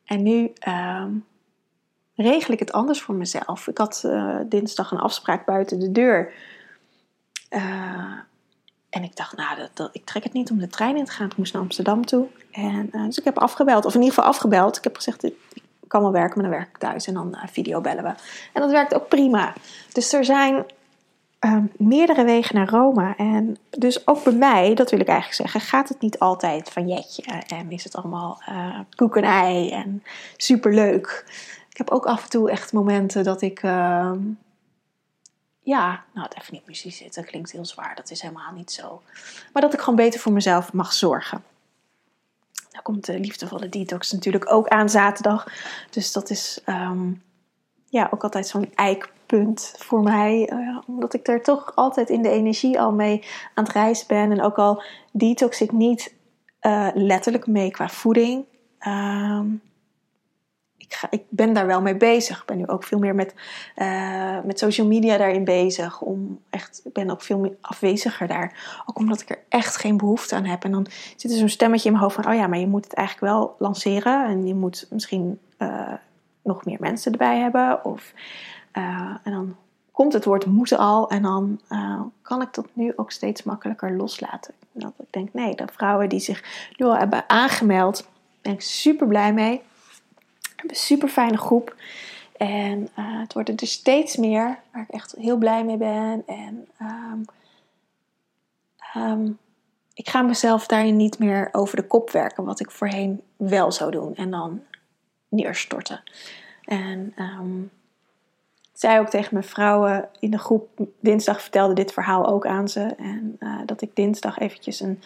En 0.05 0.23
nu 0.23 0.53
uh, 0.69 1.05
regel 2.15 2.53
ik 2.53 2.59
het 2.59 2.73
anders 2.73 3.03
voor 3.03 3.15
mezelf. 3.15 3.67
Ik 3.67 3.79
had 3.79 4.03
uh, 4.07 4.37
dinsdag 4.47 4.91
een 4.91 4.99
afspraak 4.99 5.47
buiten 5.47 5.79
de 5.79 5.93
deur. 5.93 6.33
Uh, 7.51 8.19
en 8.91 9.03
ik 9.03 9.17
dacht, 9.17 9.37
nou, 9.37 9.69
dat, 9.75 9.89
ik 9.93 10.05
trek 10.05 10.25
het 10.25 10.33
niet 10.33 10.51
om 10.51 10.59
de 10.59 10.69
trein 10.69 10.97
in 10.97 11.05
te 11.05 11.13
gaan. 11.13 11.27
Ik 11.27 11.37
moest 11.37 11.53
naar 11.53 11.63
Amsterdam 11.63 12.07
toe. 12.07 12.27
En, 12.51 12.89
uh, 12.93 13.05
dus 13.05 13.19
ik 13.19 13.25
heb 13.25 13.39
afgebeld, 13.39 13.85
of 13.85 13.95
in 13.95 14.01
ieder 14.01 14.15
geval 14.15 14.31
afgebeld. 14.31 14.77
Ik 14.77 14.85
heb 14.85 14.97
gezegd, 14.97 15.25
ik 15.25 15.35
kan 15.87 16.03
wel 16.03 16.13
werken, 16.13 16.35
maar 16.35 16.51
dan 16.51 16.59
werk 16.59 16.69
ik 16.69 16.79
thuis. 16.79 17.07
En 17.07 17.15
dan 17.15 17.29
uh, 17.35 17.43
video 17.47 17.81
bellen 17.81 18.05
we. 18.05 18.15
En 18.53 18.61
dat 18.61 18.71
werkt 18.71 18.95
ook 18.95 19.09
prima. 19.09 19.53
Dus 19.93 20.13
er 20.13 20.25
zijn 20.25 20.65
uh, 21.41 21.59
meerdere 21.77 22.25
wegen 22.25 22.55
naar 22.55 22.69
Rome. 22.69 23.15
En 23.17 23.57
dus 23.71 24.07
ook 24.07 24.25
bij 24.25 24.33
mij, 24.33 24.75
dat 24.75 24.91
wil 24.91 25.01
ik 25.01 25.07
eigenlijk 25.07 25.37
zeggen, 25.37 25.61
gaat 25.61 25.89
het 25.89 26.01
niet 26.01 26.19
altijd 26.19 26.71
van 26.71 26.89
jetje. 26.89 27.23
En 27.47 27.71
is 27.71 27.85
het 27.85 27.97
allemaal 27.97 28.43
uh, 28.49 28.79
koek 28.97 29.17
en 29.17 29.23
ei 29.23 29.71
en 29.71 30.03
superleuk. 30.37 31.25
Ik 31.69 31.77
heb 31.77 31.91
ook 31.91 32.07
af 32.07 32.23
en 32.23 32.31
toe 32.31 32.51
echt 32.51 32.73
momenten 32.73 33.25
dat 33.25 33.43
ik 33.43 33.63
ehm, 33.63 34.19
ja, 35.61 36.05
nou 36.15 36.29
even 36.39 36.55
niet 36.55 36.67
muziek 36.67 36.95
zitten 36.95 37.25
klinkt 37.25 37.53
heel 37.53 37.67
zwaar. 37.67 37.95
Dat 37.97 38.11
is 38.11 38.23
helemaal 38.23 38.53
niet 38.53 38.73
zo. 38.73 39.03
Maar 39.53 39.63
dat 39.63 39.73
ik 39.73 39.81
gewoon 39.81 39.97
beter 39.97 40.21
voor 40.21 40.33
mezelf 40.33 40.73
mag 40.73 40.93
zorgen. 40.93 41.45
Dan 42.71 42.83
komt 42.83 43.07
de 43.07 43.19
liefdevolle 43.19 43.69
detox 43.69 44.13
natuurlijk 44.13 44.53
ook 44.53 44.69
aan 44.69 44.89
zaterdag. 44.89 45.47
Dus 45.91 46.13
dat 46.13 46.31
is 46.31 46.61
um, 46.67 47.23
ja, 47.89 48.09
ook 48.11 48.23
altijd 48.23 48.47
zo'n 48.47 48.73
voor 49.77 50.03
mij. 50.03 50.51
Uh, 50.53 50.79
omdat 50.87 51.15
ik 51.15 51.29
er 51.29 51.43
toch 51.43 51.73
altijd 51.75 52.11
in 52.11 52.23
de 52.23 52.31
energie 52.31 52.81
al 52.81 52.93
mee 52.93 53.25
aan 53.55 53.65
het 53.65 53.73
reizen 53.73 54.07
ben. 54.07 54.31
En 54.31 54.43
ook 54.43 54.57
al 54.57 54.83
detox 55.13 55.61
ik 55.61 55.73
niet 55.73 56.15
uh, 56.63 56.89
letterlijk 56.95 57.47
mee 57.47 57.71
qua 57.71 57.89
voeding. 57.89 58.45
Um, 58.87 59.63
ik, 60.77 60.95
ga, 60.95 61.07
ik, 61.11 61.23
ben 61.29 61.53
daar 61.53 61.67
wel 61.67 61.83
mee 61.83 61.97
bezig. 61.97 62.41
Ik 62.41 62.47
ben 62.47 62.57
nu 62.57 62.67
ook 62.67 62.85
veel 62.85 62.99
meer 62.99 63.15
met, 63.15 63.35
uh, 63.77 64.39
met 64.45 64.59
social 64.59 64.87
media 64.87 65.17
daarin 65.17 65.45
bezig. 65.45 66.01
Om 66.01 66.41
echt, 66.51 66.81
ik 66.85 66.93
ben 66.93 67.11
ook 67.11 67.23
veel 67.23 67.39
meer 67.39 67.57
afweziger 67.61 68.27
daar. 68.27 68.83
Ook 68.87 68.99
omdat 68.99 69.21
ik 69.21 69.31
er 69.31 69.39
echt 69.49 69.77
geen 69.77 69.97
behoefte 69.97 70.35
aan 70.35 70.45
heb. 70.45 70.65
En 70.65 70.71
dan 70.71 70.87
zit 71.17 71.31
er 71.31 71.39
zo'n 71.39 71.49
stemmetje 71.49 71.87
in 71.87 71.93
mijn 71.93 72.05
hoofd 72.05 72.17
van... 72.17 72.33
oh 72.33 72.39
ja, 72.39 72.47
maar 72.47 72.59
je 72.59 72.67
moet 72.67 72.85
het 72.85 72.95
eigenlijk 72.95 73.33
wel 73.33 73.57
lanceren. 73.59 74.27
En 74.27 74.47
je 74.47 74.55
moet 74.55 74.87
misschien 74.91 75.39
nog 76.43 76.65
meer 76.65 76.77
mensen 76.81 77.13
erbij 77.13 77.39
hebben. 77.39 77.85
Of, 77.85 78.13
uh, 78.79 79.17
en 79.23 79.33
dan 79.33 79.57
komt 79.93 80.13
het 80.13 80.25
woord 80.25 80.47
moeten 80.47 80.79
al. 80.79 81.11
En 81.11 81.23
dan 81.23 81.61
kan 82.23 82.43
ik 82.43 82.55
dat 82.55 82.67
nu 82.73 82.93
ook 82.97 83.11
steeds 83.11 83.43
makkelijker 83.43 83.97
loslaten. 83.97 84.55
Dat 84.73 84.93
ik 84.99 85.07
denk, 85.11 85.33
nee, 85.33 85.55
de 85.55 85.65
vrouwen 85.73 86.09
die 86.09 86.21
zich 86.21 86.71
nu 86.77 86.87
al 86.87 86.97
hebben 86.97 87.25
aangemeld... 87.27 88.09
ben 88.43 88.53
ik 88.53 88.61
super 88.61 89.07
blij 89.07 89.33
mee 89.33 89.63
hebben 90.59 90.77
een 90.77 90.85
super 90.85 91.09
fijne 91.09 91.37
groep. 91.37 91.77
En 92.37 92.81
uh, 92.99 93.21
het 93.21 93.33
worden 93.33 93.57
er 93.57 93.67
steeds 93.67 94.17
meer, 94.17 94.59
waar 94.73 94.83
ik 94.83 94.95
echt 94.95 95.15
heel 95.19 95.37
blij 95.37 95.65
mee 95.65 95.77
ben. 95.77 96.23
En 96.27 96.69
um, 96.81 97.25
um, 99.03 99.39
ik 99.95 100.09
ga 100.09 100.23
mezelf 100.23 100.67
daarin 100.67 100.97
niet 100.97 101.19
meer 101.19 101.49
over 101.53 101.77
de 101.77 101.87
kop 101.87 102.11
werken, 102.11 102.45
wat 102.45 102.61
ik 102.61 102.71
voorheen 102.71 103.23
wel 103.37 103.73
zou 103.73 103.91
doen. 103.91 104.15
En 104.15 104.31
dan 104.31 104.63
neerstorten. 105.29 106.03
En 106.65 107.15
um, 107.17 107.71
zei 108.79 108.99
ook 108.99 109.09
tegen 109.09 109.29
mijn 109.33 109.45
vrouwen 109.45 110.09
in 110.21 110.31
de 110.31 110.39
groep, 110.39 110.69
dinsdag 111.01 111.41
vertelde 111.41 111.75
dit 111.75 111.93
verhaal 111.93 112.27
ook 112.27 112.47
aan 112.47 112.69
ze. 112.69 112.95
En 112.99 113.37
uh, 113.41 113.59
dat 113.67 113.83
ik 113.83 113.91
dinsdag 113.95 114.39
eventjes 114.39 114.81
een 114.81 115.03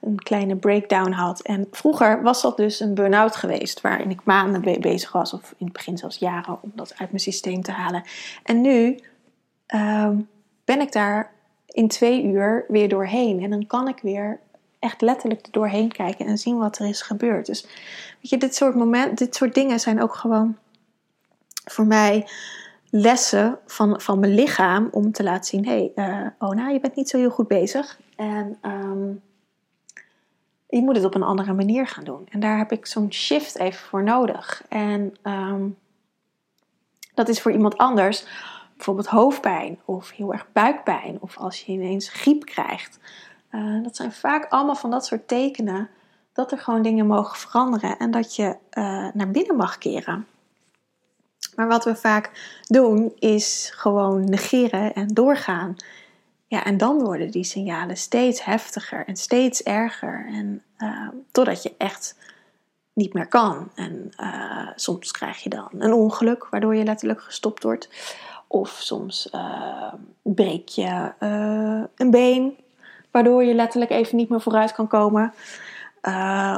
een 0.00 0.18
kleine 0.22 0.56
breakdown 0.56 1.10
had. 1.10 1.40
En 1.40 1.66
vroeger 1.70 2.22
was 2.22 2.42
dat 2.42 2.56
dus 2.56 2.80
een 2.80 2.94
burn-out 2.94 3.36
geweest, 3.36 3.80
waarin 3.80 4.10
ik 4.10 4.24
maanden 4.24 4.80
bezig 4.80 5.12
was, 5.12 5.32
of 5.32 5.54
in 5.58 5.64
het 5.64 5.72
begin 5.72 5.98
zelfs 5.98 6.18
jaren, 6.18 6.58
om 6.62 6.72
dat 6.74 6.94
uit 6.96 7.10
mijn 7.10 7.22
systeem 7.22 7.62
te 7.62 7.72
halen. 7.72 8.02
En 8.42 8.60
nu 8.60 9.00
uh, 9.74 10.10
ben 10.64 10.80
ik 10.80 10.92
daar 10.92 11.32
in 11.66 11.88
twee 11.88 12.24
uur 12.24 12.64
weer 12.68 12.88
doorheen. 12.88 13.42
En 13.42 13.50
dan 13.50 13.66
kan 13.66 13.88
ik 13.88 13.98
weer 14.02 14.40
echt 14.78 15.00
letterlijk 15.00 15.46
er 15.46 15.52
doorheen 15.52 15.92
kijken 15.92 16.26
en 16.26 16.38
zien 16.38 16.58
wat 16.58 16.78
er 16.78 16.88
is 16.88 17.02
gebeurd. 17.02 17.46
Dus 17.46 17.62
weet 18.20 18.30
je, 18.30 18.36
dit 18.36 18.54
soort 18.54 18.74
momenten, 18.74 19.14
dit 19.14 19.34
soort 19.34 19.54
dingen 19.54 19.80
zijn 19.80 20.02
ook 20.02 20.14
gewoon 20.14 20.56
voor 21.64 21.86
mij 21.86 22.26
lessen 22.90 23.58
van, 23.66 24.00
van 24.00 24.18
mijn 24.18 24.34
lichaam 24.34 24.88
om 24.90 25.12
te 25.12 25.22
laten 25.22 25.44
zien: 25.44 25.66
hé, 25.66 25.90
hey, 25.94 26.08
uh, 26.08 26.26
Ona, 26.38 26.68
je 26.68 26.80
bent 26.80 26.96
niet 26.96 27.08
zo 27.08 27.18
heel 27.18 27.30
goed 27.30 27.48
bezig. 27.48 28.00
En 28.16 28.58
um, 28.62 29.22
je 30.68 30.82
moet 30.82 30.96
het 30.96 31.04
op 31.04 31.14
een 31.14 31.22
andere 31.22 31.52
manier 31.52 31.86
gaan 31.86 32.04
doen. 32.04 32.26
En 32.30 32.40
daar 32.40 32.58
heb 32.58 32.72
ik 32.72 32.86
zo'n 32.86 33.12
shift 33.12 33.58
even 33.58 33.86
voor 33.86 34.02
nodig. 34.02 34.64
En 34.68 35.16
um, 35.22 35.78
dat 37.14 37.28
is 37.28 37.40
voor 37.40 37.52
iemand 37.52 37.76
anders 37.76 38.26
bijvoorbeeld 38.76 39.06
hoofdpijn 39.06 39.78
of 39.84 40.10
heel 40.10 40.32
erg 40.32 40.46
buikpijn 40.52 41.16
of 41.20 41.38
als 41.38 41.60
je 41.60 41.72
ineens 41.72 42.08
griep 42.08 42.44
krijgt. 42.44 42.98
Uh, 43.50 43.82
dat 43.82 43.96
zijn 43.96 44.12
vaak 44.12 44.46
allemaal 44.48 44.74
van 44.74 44.90
dat 44.90 45.06
soort 45.06 45.28
tekenen 45.28 45.88
dat 46.32 46.52
er 46.52 46.58
gewoon 46.58 46.82
dingen 46.82 47.06
mogen 47.06 47.38
veranderen 47.38 47.98
en 47.98 48.10
dat 48.10 48.36
je 48.36 48.56
uh, 48.72 49.08
naar 49.14 49.30
binnen 49.30 49.56
mag 49.56 49.78
keren. 49.78 50.26
Maar 51.56 51.68
wat 51.68 51.84
we 51.84 51.94
vaak 51.94 52.30
doen 52.66 53.12
is 53.18 53.72
gewoon 53.74 54.24
negeren 54.24 54.94
en 54.94 55.08
doorgaan. 55.08 55.76
Ja, 56.46 56.64
en 56.64 56.76
dan 56.76 56.98
worden 56.98 57.30
die 57.30 57.44
signalen 57.44 57.96
steeds 57.96 58.44
heftiger 58.44 59.06
en 59.06 59.16
steeds 59.16 59.62
erger. 59.62 60.26
En 60.32 60.62
uh, 60.78 61.08
totdat 61.32 61.62
je 61.62 61.74
echt 61.78 62.18
niet 62.92 63.12
meer 63.12 63.26
kan. 63.26 63.70
En 63.74 64.12
uh, 64.20 64.68
soms 64.74 65.10
krijg 65.10 65.42
je 65.42 65.50
dan 65.50 65.68
een 65.78 65.92
ongeluk 65.92 66.46
waardoor 66.50 66.74
je 66.74 66.84
letterlijk 66.84 67.22
gestopt 67.22 67.62
wordt. 67.62 67.88
Of 68.46 68.70
soms 68.70 69.28
uh, 69.34 69.92
breek 70.22 70.68
je 70.68 71.12
een 71.96 72.10
been 72.10 72.56
waardoor 73.10 73.44
je 73.44 73.54
letterlijk 73.54 73.90
even 73.90 74.16
niet 74.16 74.28
meer 74.28 74.40
vooruit 74.40 74.72
kan 74.72 74.86
komen. 74.86 75.34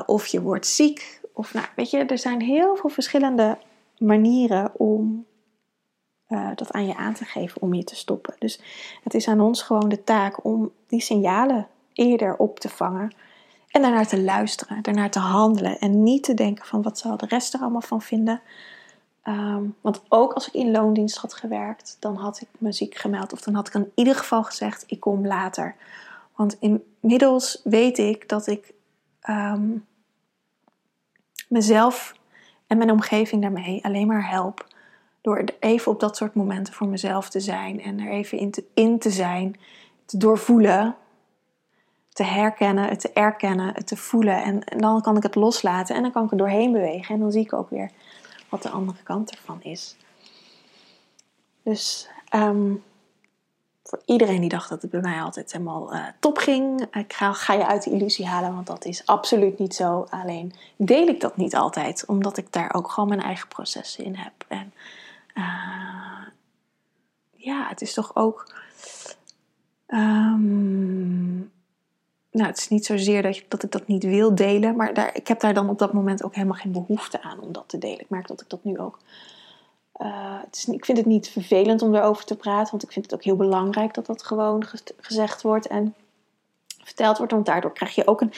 of 0.06 0.26
je 0.26 0.40
wordt 0.42 0.66
ziek. 0.66 1.20
Of 1.32 1.54
nou, 1.54 1.66
weet 1.76 1.90
je, 1.90 1.98
er 1.98 2.18
zijn 2.18 2.40
heel 2.40 2.76
veel 2.76 2.90
verschillende 2.90 3.58
manieren 4.02 4.78
om 4.78 5.26
uh, 6.28 6.50
dat 6.54 6.72
aan 6.72 6.86
je 6.86 6.96
aan 6.96 7.14
te 7.14 7.24
geven 7.24 7.62
om 7.62 7.74
je 7.74 7.84
te 7.84 7.96
stoppen. 7.96 8.34
Dus 8.38 8.60
het 9.02 9.14
is 9.14 9.28
aan 9.28 9.40
ons 9.40 9.62
gewoon 9.62 9.88
de 9.88 10.04
taak 10.04 10.44
om 10.44 10.72
die 10.86 11.00
signalen 11.00 11.66
eerder 11.92 12.36
op 12.36 12.60
te 12.60 12.68
vangen. 12.68 13.14
En 13.68 13.82
daarnaar 13.82 14.06
te 14.06 14.22
luisteren, 14.22 14.82
daarnaar 14.82 15.10
te 15.10 15.18
handelen. 15.18 15.78
En 15.78 16.02
niet 16.02 16.22
te 16.22 16.34
denken 16.34 16.66
van 16.66 16.82
wat 16.82 16.98
zal 16.98 17.16
de 17.16 17.26
rest 17.26 17.54
er 17.54 17.60
allemaal 17.60 17.80
van 17.80 18.02
vinden. 18.02 18.40
Um, 19.24 19.76
want 19.80 20.02
ook 20.08 20.32
als 20.32 20.46
ik 20.46 20.54
in 20.54 20.70
loondienst 20.70 21.16
had 21.16 21.34
gewerkt, 21.34 21.96
dan 22.00 22.16
had 22.16 22.40
ik 22.40 22.48
me 22.58 22.72
ziek 22.72 22.94
gemeld. 22.94 23.32
Of 23.32 23.40
dan 23.40 23.54
had 23.54 23.66
ik 23.66 23.74
in 23.74 23.92
ieder 23.94 24.14
geval 24.14 24.42
gezegd, 24.42 24.84
ik 24.86 25.00
kom 25.00 25.26
later. 25.26 25.76
Want 26.36 26.56
inmiddels 26.60 27.60
weet 27.64 27.98
ik 27.98 28.28
dat 28.28 28.46
ik 28.46 28.72
um, 29.28 29.86
mezelf 31.48 32.14
en 32.72 32.78
mijn 32.78 32.90
omgeving 32.90 33.42
daarmee 33.42 33.84
alleen 33.84 34.06
maar 34.06 34.28
help 34.28 34.66
door 35.20 35.44
even 35.60 35.92
op 35.92 36.00
dat 36.00 36.16
soort 36.16 36.34
momenten 36.34 36.74
voor 36.74 36.88
mezelf 36.88 37.28
te 37.28 37.40
zijn 37.40 37.82
en 37.82 38.00
er 38.00 38.10
even 38.10 38.38
in 38.38 38.50
te, 38.50 38.64
in 38.74 38.98
te 38.98 39.10
zijn, 39.10 39.56
te 40.04 40.16
doorvoelen, 40.16 40.96
te 42.08 42.22
herkennen, 42.22 42.88
het 42.88 43.00
te 43.00 43.12
erkennen, 43.12 43.74
het 43.74 43.86
te 43.86 43.96
voelen. 43.96 44.42
En, 44.42 44.80
dan 44.80 45.00
kan 45.00 45.16
ik 45.16 45.22
het 45.22 45.34
loslaten 45.34 45.96
en 45.96 46.02
dan 46.02 46.12
kan 46.12 46.24
ik 46.24 46.30
er 46.30 46.36
doorheen 46.36 46.72
bewegen 46.72 47.14
en 47.14 47.20
dan 47.20 47.32
zie 47.32 47.44
ik 47.44 47.52
ook 47.52 47.70
weer 47.70 47.90
wat 48.48 48.62
de 48.62 48.70
andere 48.70 49.02
kant 49.02 49.30
ervan 49.30 49.62
is. 49.62 49.96
Dus 51.62 52.08
um, 52.34 52.82
voor 53.82 54.02
iedereen 54.04 54.40
die 54.40 54.48
dacht 54.48 54.68
dat 54.68 54.82
het 54.82 54.90
bij 54.90 55.00
mij 55.00 55.22
altijd 55.22 55.52
helemaal 55.52 55.94
uh, 55.94 56.04
top 56.20 56.38
ging, 56.38 56.86
ik 56.92 57.12
ga, 57.12 57.32
ga, 57.32 57.52
je 57.52 57.66
uit 57.66 57.84
de 57.84 57.90
illusie 57.90 58.26
halen, 58.26 58.54
want 58.54 58.66
dat 58.66 58.84
is 58.84 59.06
absoluut 59.06 59.58
niet 59.58 59.74
zo. 59.74 60.06
Alleen 60.10 60.52
deel 60.76 61.06
ik 61.06 61.20
dat 61.20 61.36
niet 61.36 61.54
altijd, 61.54 62.04
omdat 62.06 62.36
ik 62.36 62.52
daar 62.52 62.74
ook 62.74 62.90
gewoon 62.90 63.08
mijn 63.08 63.22
eigen 63.22 63.48
processen 63.48 64.04
in 64.04 64.14
heb. 64.14 64.32
En 64.48 64.72
uh, 65.34 66.26
ja, 67.36 67.68
het 67.68 67.80
is 67.80 67.94
toch 67.94 68.16
ook. 68.16 68.54
Um, 69.86 71.52
nou, 72.30 72.46
het 72.48 72.58
is 72.58 72.68
niet 72.68 72.86
zozeer 72.86 73.22
dat, 73.22 73.42
dat 73.48 73.62
ik 73.62 73.70
dat 73.72 73.86
niet 73.86 74.04
wil 74.04 74.34
delen, 74.34 74.76
maar 74.76 74.94
daar, 74.94 75.16
ik 75.16 75.28
heb 75.28 75.40
daar 75.40 75.54
dan 75.54 75.68
op 75.68 75.78
dat 75.78 75.92
moment 75.92 76.22
ook 76.22 76.34
helemaal 76.34 76.58
geen 76.58 76.72
behoefte 76.72 77.22
aan 77.22 77.40
om 77.40 77.52
dat 77.52 77.64
te 77.66 77.78
delen. 77.78 78.00
Ik 78.00 78.10
merk 78.10 78.26
dat 78.26 78.40
ik 78.40 78.48
dat 78.48 78.64
nu 78.64 78.78
ook. 78.78 78.98
Uh, 80.02 80.36
het 80.44 80.56
is, 80.56 80.66
ik 80.66 80.84
vind 80.84 80.98
het 80.98 81.06
niet 81.06 81.28
vervelend 81.28 81.82
om 81.82 81.94
erover 81.94 82.24
te 82.24 82.36
praten, 82.36 82.70
want 82.70 82.82
ik 82.82 82.92
vind 82.92 83.04
het 83.04 83.14
ook 83.14 83.24
heel 83.24 83.36
belangrijk 83.36 83.94
dat 83.94 84.06
dat 84.06 84.22
gewoon 84.22 84.64
gezegd 85.00 85.42
wordt 85.42 85.66
en 85.66 85.94
verteld 86.84 87.18
wordt, 87.18 87.32
want 87.32 87.46
daardoor 87.46 87.72
krijg 87.72 87.94
je 87.94 88.06
ook 88.06 88.20
een 88.20 88.32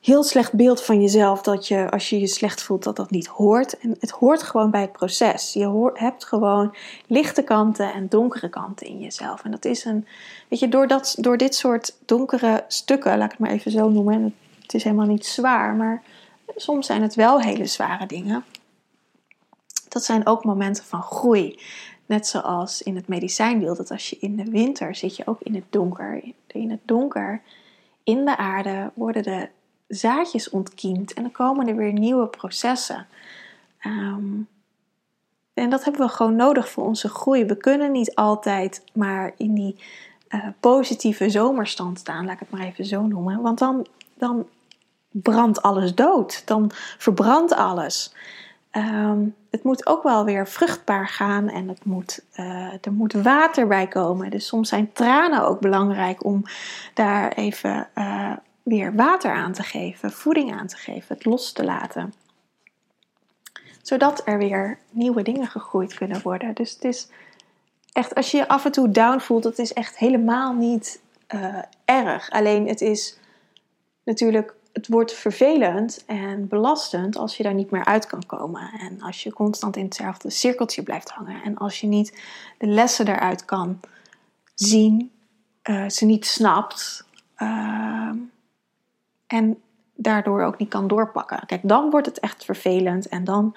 heel 0.00 0.22
slecht 0.22 0.52
beeld 0.52 0.82
van 0.82 1.00
jezelf 1.00 1.42
dat 1.42 1.68
je 1.68 1.90
als 1.90 2.10
je 2.10 2.20
je 2.20 2.26
slecht 2.26 2.62
voelt 2.62 2.82
dat 2.82 2.96
dat 2.96 3.10
niet 3.10 3.26
hoort. 3.26 3.78
En 3.78 3.96
het 4.00 4.10
hoort 4.10 4.42
gewoon 4.42 4.70
bij 4.70 4.80
het 4.80 4.92
proces. 4.92 5.52
Je 5.52 5.64
hoort, 5.64 5.98
hebt 5.98 6.24
gewoon 6.24 6.74
lichte 7.06 7.42
kanten 7.42 7.92
en 7.92 8.08
donkere 8.08 8.48
kanten 8.48 8.86
in 8.86 8.98
jezelf. 8.98 9.44
En 9.44 9.50
dat 9.50 9.64
is 9.64 9.84
een, 9.84 10.06
weet 10.48 10.58
je, 10.58 10.68
door, 10.68 10.86
dat, 10.86 11.16
door 11.18 11.36
dit 11.36 11.54
soort 11.54 11.96
donkere 12.04 12.64
stukken, 12.68 13.18
laat 13.18 13.24
ik 13.24 13.30
het 13.30 13.40
maar 13.40 13.50
even 13.50 13.70
zo 13.70 13.88
noemen. 13.88 14.14
En 14.14 14.34
het 14.62 14.74
is 14.74 14.84
helemaal 14.84 15.06
niet 15.06 15.26
zwaar, 15.26 15.74
maar 15.74 16.02
soms 16.56 16.86
zijn 16.86 17.02
het 17.02 17.14
wel 17.14 17.40
hele 17.40 17.66
zware 17.66 18.06
dingen. 18.06 18.44
Dat 19.88 20.04
zijn 20.04 20.26
ook 20.26 20.44
momenten 20.44 20.84
van 20.84 21.02
groei. 21.02 21.60
Net 22.06 22.26
zoals 22.26 22.82
in 22.82 22.96
het 22.96 23.08
medicijnbeeld, 23.08 23.76
dat 23.76 23.90
als 23.90 24.10
je 24.10 24.16
in 24.20 24.36
de 24.36 24.50
winter 24.50 24.94
zit 24.94 25.16
je 25.16 25.26
ook 25.26 25.40
in 25.40 25.54
het 25.54 25.64
donker. 25.70 26.22
In 26.46 26.70
het 26.70 26.80
donker, 26.84 27.42
in 28.02 28.24
de 28.24 28.36
aarde, 28.36 28.90
worden 28.94 29.22
de 29.22 29.48
zaadjes 29.88 30.50
ontkiemt 30.50 31.12
en 31.14 31.22
dan 31.22 31.32
komen 31.32 31.68
er 31.68 31.76
weer 31.76 31.92
nieuwe 31.92 32.26
processen. 32.26 33.06
Um, 33.86 34.48
en 35.54 35.70
dat 35.70 35.84
hebben 35.84 36.06
we 36.06 36.12
gewoon 36.12 36.36
nodig 36.36 36.68
voor 36.68 36.84
onze 36.84 37.08
groei. 37.08 37.44
We 37.44 37.56
kunnen 37.56 37.92
niet 37.92 38.14
altijd 38.14 38.82
maar 38.92 39.32
in 39.36 39.54
die 39.54 39.76
uh, 40.28 40.46
positieve 40.60 41.30
zomerstand 41.30 41.98
staan, 41.98 42.24
laat 42.24 42.34
ik 42.34 42.40
het 42.40 42.50
maar 42.50 42.66
even 42.66 42.84
zo 42.84 43.06
noemen. 43.06 43.40
Want 43.40 43.58
dan, 43.58 43.86
dan 44.14 44.46
brandt 45.10 45.62
alles 45.62 45.94
dood. 45.94 46.42
Dan 46.46 46.70
verbrandt 46.98 47.54
alles. 47.54 48.14
Um, 48.72 49.34
het 49.50 49.62
moet 49.62 49.86
ook 49.86 50.02
wel 50.02 50.24
weer 50.24 50.48
vruchtbaar 50.48 51.08
gaan 51.08 51.48
en 51.48 51.68
het 51.68 51.84
moet, 51.84 52.24
uh, 52.36 52.72
er 52.80 52.92
moet 52.92 53.12
water 53.12 53.66
bij 53.66 53.86
komen. 53.86 54.30
Dus 54.30 54.46
soms 54.46 54.68
zijn 54.68 54.92
tranen 54.92 55.46
ook 55.46 55.60
belangrijk 55.60 56.24
om 56.24 56.44
daar 56.94 57.32
even 57.32 57.88
uh, 57.94 58.32
weer 58.62 58.94
water 58.94 59.32
aan 59.32 59.52
te 59.52 59.62
geven, 59.62 60.12
voeding 60.12 60.52
aan 60.52 60.66
te 60.66 60.76
geven, 60.76 61.14
het 61.14 61.24
los 61.24 61.52
te 61.52 61.64
laten. 61.64 62.14
Zodat 63.82 64.22
er 64.24 64.38
weer 64.38 64.78
nieuwe 64.90 65.22
dingen 65.22 65.46
gegroeid 65.46 65.94
kunnen 65.94 66.22
worden. 66.22 66.54
Dus 66.54 66.72
het 66.72 66.84
is 66.84 67.08
echt, 67.92 68.14
als 68.14 68.30
je 68.30 68.36
je 68.36 68.48
af 68.48 68.64
en 68.64 68.72
toe 68.72 68.90
down 68.90 69.18
voelt, 69.18 69.42
dat 69.42 69.58
is 69.58 69.72
echt 69.72 69.98
helemaal 69.98 70.54
niet 70.54 71.00
uh, 71.34 71.58
erg. 71.84 72.30
Alleen 72.30 72.68
het 72.68 72.80
is 72.80 73.18
natuurlijk, 74.04 74.54
het 74.78 74.88
wordt 74.88 75.12
vervelend 75.12 76.04
en 76.06 76.48
belastend 76.48 77.16
als 77.16 77.36
je 77.36 77.42
daar 77.42 77.54
niet 77.54 77.70
meer 77.70 77.84
uit 77.84 78.06
kan 78.06 78.26
komen. 78.26 78.70
En 78.80 79.00
als 79.00 79.22
je 79.22 79.32
constant 79.32 79.76
in 79.76 79.84
hetzelfde 79.84 80.30
cirkeltje 80.30 80.82
blijft 80.82 81.10
hangen. 81.10 81.42
En 81.42 81.56
als 81.56 81.80
je 81.80 81.86
niet 81.86 82.22
de 82.58 82.66
lessen 82.66 83.04
daaruit 83.04 83.44
kan 83.44 83.80
zien, 84.54 85.10
uh, 85.64 85.88
ze 85.88 86.04
niet 86.04 86.26
snapt. 86.26 87.06
Uh, 87.38 88.10
en 89.26 89.60
daardoor 89.94 90.42
ook 90.42 90.58
niet 90.58 90.68
kan 90.68 90.88
doorpakken. 90.88 91.46
Kijk, 91.46 91.60
dan 91.64 91.90
wordt 91.90 92.06
het 92.06 92.20
echt 92.20 92.44
vervelend 92.44 93.08
en 93.08 93.24
dan 93.24 93.56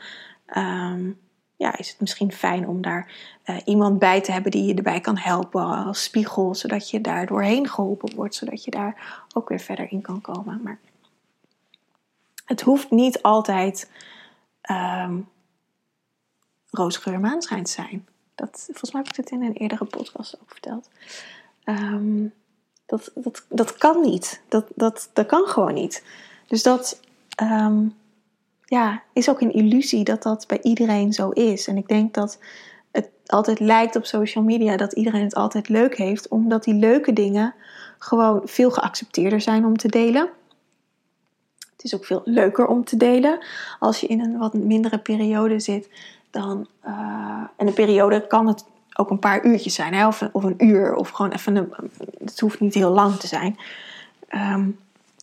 um, 0.57 1.19
ja, 1.55 1.77
is 1.77 1.89
het 1.89 1.99
misschien 1.99 2.31
fijn 2.31 2.67
om 2.67 2.81
daar 2.81 3.11
uh, 3.45 3.57
iemand 3.65 3.99
bij 3.99 4.21
te 4.21 4.31
hebben 4.31 4.51
die 4.51 4.65
je 4.65 4.73
erbij 4.73 4.99
kan 4.99 5.17
helpen 5.17 5.65
als 5.65 6.03
spiegel, 6.03 6.55
zodat 6.55 6.89
je 6.89 7.01
daar 7.01 7.25
doorheen 7.25 7.67
geholpen 7.67 8.15
wordt, 8.15 8.35
zodat 8.35 8.63
je 8.63 8.71
daar 8.71 9.25
ook 9.33 9.49
weer 9.49 9.59
verder 9.59 9.91
in 9.91 10.01
kan 10.01 10.21
komen. 10.21 10.61
Maar 10.63 10.79
het 12.51 12.61
hoeft 12.61 12.91
niet 12.91 13.21
altijd 13.21 13.89
um, 14.71 15.29
roosgeur 16.69 17.19
maansschijn 17.19 17.63
te 17.63 17.71
zijn. 17.71 18.07
Dat, 18.35 18.63
volgens 18.65 18.91
mij 18.91 19.01
heb 19.01 19.09
ik 19.09 19.15
dit 19.15 19.31
in 19.31 19.43
een 19.43 19.53
eerdere 19.53 19.85
podcast 19.85 20.37
ook 20.41 20.51
verteld. 20.51 20.89
Um, 21.65 22.33
dat, 22.85 23.11
dat, 23.15 23.45
dat 23.49 23.77
kan 23.77 24.01
niet. 24.01 24.41
Dat, 24.47 24.65
dat, 24.75 25.09
dat 25.13 25.25
kan 25.25 25.47
gewoon 25.47 25.73
niet. 25.73 26.03
Dus 26.47 26.63
dat 26.63 26.99
um, 27.41 27.95
ja, 28.65 29.03
is 29.13 29.29
ook 29.29 29.41
een 29.41 29.53
illusie 29.53 30.03
dat 30.03 30.23
dat 30.23 30.47
bij 30.47 30.61
iedereen 30.61 31.13
zo 31.13 31.29
is. 31.29 31.67
En 31.67 31.77
ik 31.77 31.87
denk 31.87 32.13
dat 32.13 32.39
het 32.91 33.09
altijd 33.25 33.59
lijkt 33.59 33.95
op 33.95 34.05
social 34.05 34.43
media 34.43 34.77
dat 34.77 34.93
iedereen 34.93 35.23
het 35.23 35.35
altijd 35.35 35.69
leuk 35.69 35.97
heeft, 35.97 36.27
omdat 36.27 36.63
die 36.63 36.73
leuke 36.73 37.13
dingen 37.13 37.53
gewoon 37.97 38.41
veel 38.45 38.71
geaccepteerder 38.71 39.41
zijn 39.41 39.65
om 39.65 39.77
te 39.77 39.87
delen. 39.87 40.29
Het 41.81 41.91
is 41.91 41.95
ook 41.95 42.05
veel 42.05 42.21
leuker 42.25 42.67
om 42.67 42.83
te 42.83 42.97
delen. 42.97 43.45
Als 43.79 43.99
je 43.99 44.07
in 44.07 44.19
een 44.19 44.37
wat 44.37 44.53
mindere 44.53 44.97
periode 44.97 45.59
zit, 45.59 45.89
dan. 46.29 46.67
Uh, 46.85 47.43
en 47.55 47.67
een 47.67 47.73
periode 47.73 48.27
kan 48.27 48.47
het 48.47 48.65
ook 48.93 49.09
een 49.09 49.19
paar 49.19 49.45
uurtjes 49.45 49.75
zijn? 49.75 50.05
Of, 50.05 50.21
een 50.33 50.65
uur, 50.65 50.95
of 50.95 51.09
gewoon 51.09 51.31
even 51.31 51.55
een. 51.55 51.73
Het 52.23 52.39
hoeft 52.39 52.59
niet 52.59 52.73
heel 52.73 52.91
lang 52.91 53.15
te 53.15 53.27
zijn. 53.27 53.57
Um, 54.29 54.79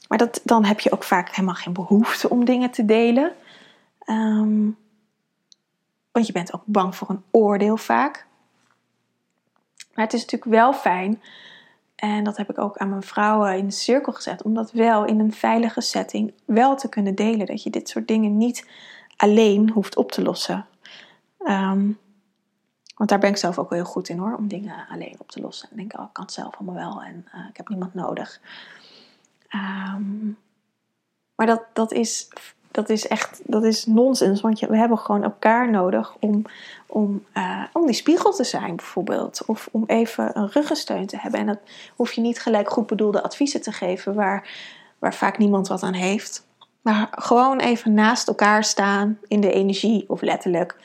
maar 0.09 0.19
dat, 0.19 0.41
dan 0.45 0.65
heb 0.65 0.81
je 0.81 0.93
ook 0.93 1.05
vaak 1.05 1.31
helemaal 1.31 1.55
geen 1.55 1.73
behoefte 1.73 2.31
om 2.31 2.45
dingen 2.45 2.71
te 2.71 2.85
delen. 2.85 3.33
Um, 4.07 4.77
want 6.13 6.27
je 6.27 6.33
bent 6.33 6.55
ook 6.55 6.63
bang 6.65 6.97
voor 6.97 7.11
een 7.11 7.23
oordeel 7.31 7.77
vaak. 7.77 8.27
Maar 9.95 10.05
het 10.05 10.15
is 10.15 10.21
natuurlijk 10.21 10.51
wel 10.51 10.73
fijn, 10.73 11.23
en 12.01 12.25
dat 12.25 12.37
heb 12.37 12.51
ik 12.51 12.59
ook 12.59 12.77
aan 12.77 12.89
mijn 12.89 13.03
vrouwen 13.03 13.57
in 13.57 13.67
de 13.67 13.73
cirkel 13.73 14.13
gezet, 14.13 14.43
om 14.43 14.55
dat 14.55 14.73
wel 14.73 15.05
in 15.05 15.21
een 15.21 15.33
veilige 15.33 15.81
setting 15.81 16.33
wel 16.45 16.77
te 16.77 16.89
kunnen 16.89 17.15
delen. 17.15 17.47
Dat 17.47 17.63
je 17.63 17.71
dit 17.71 17.89
soort 17.89 18.09
dingen 18.09 18.37
niet 18.37 18.69
alleen 19.17 19.71
hoeft 19.71 19.97
op 19.97 20.13
te 20.13 20.23
lossen. 20.23 20.67
Um, 21.39 21.99
want 22.95 23.11
daar 23.11 23.19
ben 23.19 23.31
ik 23.31 23.37
zelf 23.37 23.59
ook 23.59 23.71
heel 23.71 23.85
goed 23.85 24.09
in 24.09 24.19
hoor, 24.19 24.37
om 24.37 24.49
dingen 24.49 24.87
alleen 24.89 25.17
op 25.19 25.31
te 25.31 25.41
lossen. 25.41 25.71
En 25.71 25.77
denk, 25.77 25.99
oh, 25.99 26.05
ik 26.05 26.13
kan 26.13 26.25
het 26.25 26.33
zelf 26.33 26.57
allemaal 26.57 26.75
wel 26.75 27.03
en 27.03 27.27
uh, 27.35 27.49
ik 27.49 27.57
heb 27.57 27.69
niemand 27.69 27.95
nodig. 27.95 28.41
Um, 29.55 30.39
maar 31.35 31.47
dat, 31.47 31.63
dat, 31.73 31.93
is, 31.93 32.29
dat 32.79 32.89
is 32.89 33.07
echt 33.07 33.41
dat 33.45 33.65
is 33.65 33.87
nonsens. 33.87 34.41
Want 34.41 34.61
we 34.61 34.77
hebben 34.77 34.99
gewoon 34.99 35.23
elkaar 35.23 35.71
nodig 35.71 36.17
om, 36.21 36.45
om, 36.87 37.25
uh, 37.35 37.63
om 37.73 37.87
die 37.87 37.95
spiegel 37.95 38.33
te 38.33 38.45
zijn, 38.45 38.77
bijvoorbeeld. 38.77 39.43
Of 39.47 39.69
om 39.73 39.85
even 39.87 40.39
een 40.39 40.49
ruggensteun 40.49 41.07
te 41.07 41.19
hebben. 41.19 41.41
En 41.41 41.47
dat 41.47 41.59
hoef 41.97 42.13
je 42.13 42.21
niet 42.21 42.41
gelijk 42.41 42.71
goed 42.71 42.87
bedoelde 42.87 43.23
adviezen 43.23 43.63
te 43.63 43.73
geven, 43.73 44.15
waar, 44.15 44.49
waar 44.99 45.15
vaak 45.15 45.39
niemand 45.39 45.69
wat 45.69 45.83
aan 45.83 45.95
heeft. 45.95 46.47
Maar 46.83 47.09
gewoon 47.11 47.61
even 47.61 47.95
naast 47.95 48.29
elkaar 48.29 48.65
staan 48.65 49.19
in 49.29 49.41
de 49.41 49.53
energie, 49.53 50.05
of 50.09 50.21
letterlijk. 50.21 50.77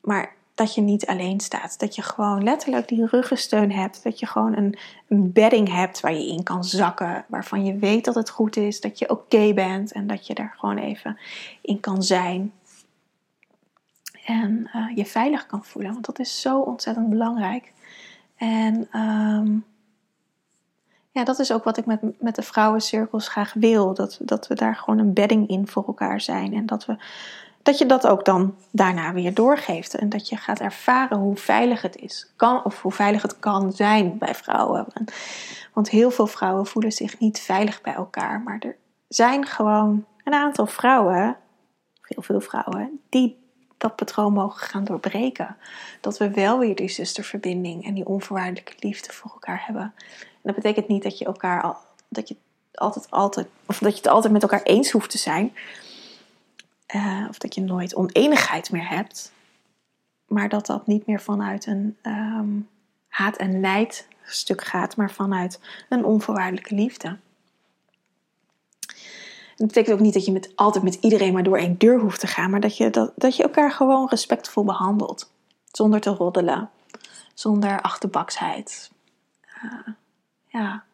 Maar 0.00 0.34
dat 0.54 0.74
je 0.74 0.80
niet 0.80 1.06
alleen 1.06 1.40
staat. 1.40 1.78
Dat 1.78 1.94
je 1.94 2.02
gewoon 2.02 2.42
letterlijk 2.42 2.88
die 2.88 3.06
ruggensteun 3.06 3.72
hebt. 3.72 4.02
Dat 4.02 4.18
je 4.18 4.26
gewoon 4.26 4.56
een, 4.56 4.76
bedding 5.32 5.72
hebt 5.72 6.00
waar 6.00 6.12
je 6.12 6.26
in 6.26 6.42
kan 6.42 6.64
zakken. 6.64 7.24
Waarvan 7.28 7.64
je 7.64 7.76
weet 7.76 8.04
dat 8.04 8.14
het 8.14 8.30
goed 8.30 8.56
is. 8.56 8.80
Dat 8.80 8.98
je 8.98 9.10
oké 9.10 9.54
bent. 9.54 9.92
En 9.92 10.06
dat 10.06 10.26
je 10.26 10.34
daar 10.34 10.54
gewoon 10.58 10.78
even 10.78 11.18
in 11.62 11.80
kan 11.80 12.02
zijn. 12.02 12.52
En 14.24 14.70
uh, 14.74 14.96
je 14.96 15.06
veilig 15.06 15.46
kan 15.46 15.64
voelen. 15.64 15.92
Want 15.92 16.06
dat 16.06 16.18
is 16.18 16.40
zo 16.40 16.60
ontzettend 16.60 17.08
belangrijk. 17.08 17.72
En 18.36 18.88
um, 19.00 19.64
ja, 21.10 21.24
dat 21.24 21.38
is 21.38 21.52
ook 21.52 21.64
wat 21.64 21.76
ik 21.76 21.86
met, 21.86 22.00
met 22.20 22.34
de 22.34 22.42
vrouwencirkels 22.42 23.28
graag 23.28 23.52
wil. 23.52 23.94
Dat, 23.94 24.18
dat 24.22 24.46
we 24.46 24.54
daar 24.54 24.76
gewoon 24.76 24.98
een 24.98 25.12
bedding 25.12 25.48
in 25.48 25.66
voor 25.66 25.84
elkaar 25.86 26.20
zijn. 26.20 26.54
En 26.54 26.66
dat 26.66 26.86
we 26.86 26.96
dat 27.62 27.78
je 27.78 27.86
dat 27.86 28.06
ook 28.06 28.24
dan 28.24 28.54
daarna 28.70 29.12
weer 29.12 29.34
doorgeeft. 29.34 29.94
En 29.94 30.08
dat 30.08 30.28
je 30.28 30.36
gaat 30.36 30.60
ervaren 30.60 31.18
hoe 31.18 31.36
veilig 31.36 31.82
het 31.82 31.96
is. 31.96 32.32
Kan, 32.36 32.64
of 32.64 32.82
hoe 32.82 32.92
veilig 32.92 33.22
het 33.22 33.38
kan 33.38 33.72
zijn 33.72 34.18
bij 34.18 34.34
vrouwen. 34.34 34.86
Want 35.72 35.90
heel 35.90 36.10
veel 36.10 36.26
vrouwen 36.26 36.66
voelen 36.66 36.92
zich 36.92 37.18
niet 37.18 37.40
veilig 37.40 37.80
bij 37.80 37.94
elkaar. 37.94 38.40
Maar 38.40 38.58
er 38.58 38.76
zijn 39.08 39.46
gewoon 39.46 40.04
een 40.24 40.34
aantal 40.34 40.66
vrouwen, 40.66 41.36
heel 42.02 42.22
veel 42.22 42.40
vrouwen, 42.40 43.00
die 43.08 43.40
dat 43.78 43.96
patroon 43.96 44.32
mogen 44.32 44.66
gaan 44.66 44.84
doorbreken. 44.84 45.56
Dat 46.00 46.18
we 46.18 46.30
wel 46.30 46.58
weer 46.58 46.74
die 46.74 46.88
zusterverbinding 46.88 47.86
en 47.86 47.94
die 47.94 48.06
onvoorwaardelijke 48.06 48.74
liefde 48.78 49.12
voor 49.12 49.30
elkaar 49.30 49.62
hebben. 49.66 49.92
En 50.16 50.40
dat 50.42 50.54
betekent 50.54 50.88
niet 50.88 51.02
dat 51.02 51.18
je 51.18 51.24
elkaar 51.24 51.62
al, 51.62 51.76
dat 52.08 52.28
je 52.28 52.36
altijd, 52.74 53.10
altijd, 53.10 53.46
of 53.66 53.78
dat 53.78 53.90
je 53.90 53.96
het 53.96 54.08
altijd 54.08 54.32
met 54.32 54.42
elkaar 54.42 54.62
eens 54.62 54.90
hoeft 54.90 55.10
te 55.10 55.18
zijn. 55.18 55.52
Uh, 56.94 57.26
of 57.28 57.38
dat 57.38 57.54
je 57.54 57.60
nooit 57.60 57.94
oneenigheid 57.94 58.70
meer 58.70 58.88
hebt. 58.88 59.32
Maar 60.26 60.48
dat 60.48 60.66
dat 60.66 60.86
niet 60.86 61.06
meer 61.06 61.20
vanuit 61.20 61.66
een 61.66 61.96
um, 62.02 62.68
haat- 63.08 63.36
en 63.36 63.60
nijd 63.60 64.08
stuk 64.24 64.64
gaat, 64.64 64.96
maar 64.96 65.10
vanuit 65.10 65.60
een 65.88 66.04
onvoorwaardelijke 66.04 66.74
liefde. 66.74 67.18
Dat 69.56 69.66
betekent 69.66 69.94
ook 69.94 70.02
niet 70.02 70.14
dat 70.14 70.24
je 70.24 70.32
met, 70.32 70.52
altijd 70.56 70.84
met 70.84 70.94
iedereen 70.94 71.32
maar 71.32 71.42
door 71.42 71.58
één 71.58 71.78
deur 71.78 72.00
hoeft 72.00 72.20
te 72.20 72.26
gaan, 72.26 72.50
maar 72.50 72.60
dat 72.60 72.76
je, 72.76 72.90
dat, 72.90 73.12
dat 73.16 73.36
je 73.36 73.42
elkaar 73.42 73.72
gewoon 73.72 74.08
respectvol 74.08 74.64
behandelt. 74.64 75.32
Zonder 75.72 76.00
te 76.00 76.10
roddelen, 76.10 76.70
zonder 77.34 77.80
achterbaksheid. 77.80 78.90
Uh, 79.64 79.94
ja. 80.46 80.84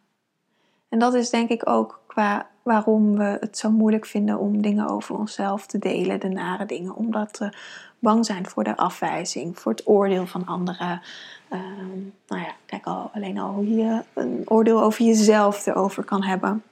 En 0.89 0.99
dat 0.99 1.15
is 1.15 1.31
denk 1.31 1.49
ik 1.49 1.69
ook 1.69 2.01
qua 2.07 2.49
waarom 2.69 3.17
we 3.17 3.37
het 3.41 3.59
zo 3.59 3.71
moeilijk 3.71 4.07
vinden 4.07 4.39
om 4.39 4.63
dingen 4.63 4.89
over 4.89 5.19
onszelf 5.19 5.67
te 5.67 5.79
delen, 5.79 6.21
de 6.21 6.29
nare 6.29 6.67
dingen. 6.67 6.95
Omdat 6.95 7.39
we 7.39 7.53
bang 7.99 8.27
zijn 8.27 8.47
voor 8.47 8.65
de 8.65 8.77
afwijzing, 8.77 9.59
voor 9.59 9.73
het 9.73 9.87
oordeel 9.87 10.27
van 10.27 10.47
anderen. 10.47 11.03
Ehm, 11.49 11.99
nou 12.27 12.43
ja, 12.43 12.55
kijk 12.67 12.87
al, 12.87 13.11
alleen 13.15 13.39
al 13.39 13.53
hoe 13.53 13.71
je 13.71 14.03
een 14.15 14.43
oordeel 14.45 14.83
over 14.83 15.05
jezelf 15.05 15.67
erover 15.67 16.05
kan 16.05 16.23
hebben. 16.23 16.63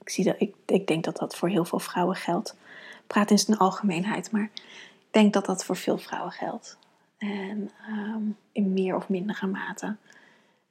Ik, 0.00 0.08
zie 0.10 0.24
dat, 0.24 0.34
ik, 0.38 0.54
ik 0.66 0.86
denk 0.86 1.04
dat 1.04 1.16
dat 1.16 1.36
voor 1.36 1.48
heel 1.48 1.64
veel 1.64 1.78
vrouwen 1.78 2.16
geldt. 2.16 2.56
Ik 3.00 3.06
praat 3.06 3.30
in 3.30 3.38
zijn 3.38 3.58
algemeenheid, 3.58 4.30
maar 4.30 4.50
ik 4.54 4.62
denk 5.10 5.32
dat 5.32 5.46
dat 5.46 5.64
voor 5.64 5.76
veel 5.76 5.98
vrouwen 5.98 6.32
geldt. 6.32 6.78
En 7.18 7.70
ehm, 7.88 8.22
in 8.52 8.72
meer 8.72 8.96
of 8.96 9.08
mindere 9.08 9.46
mate. 9.46 9.96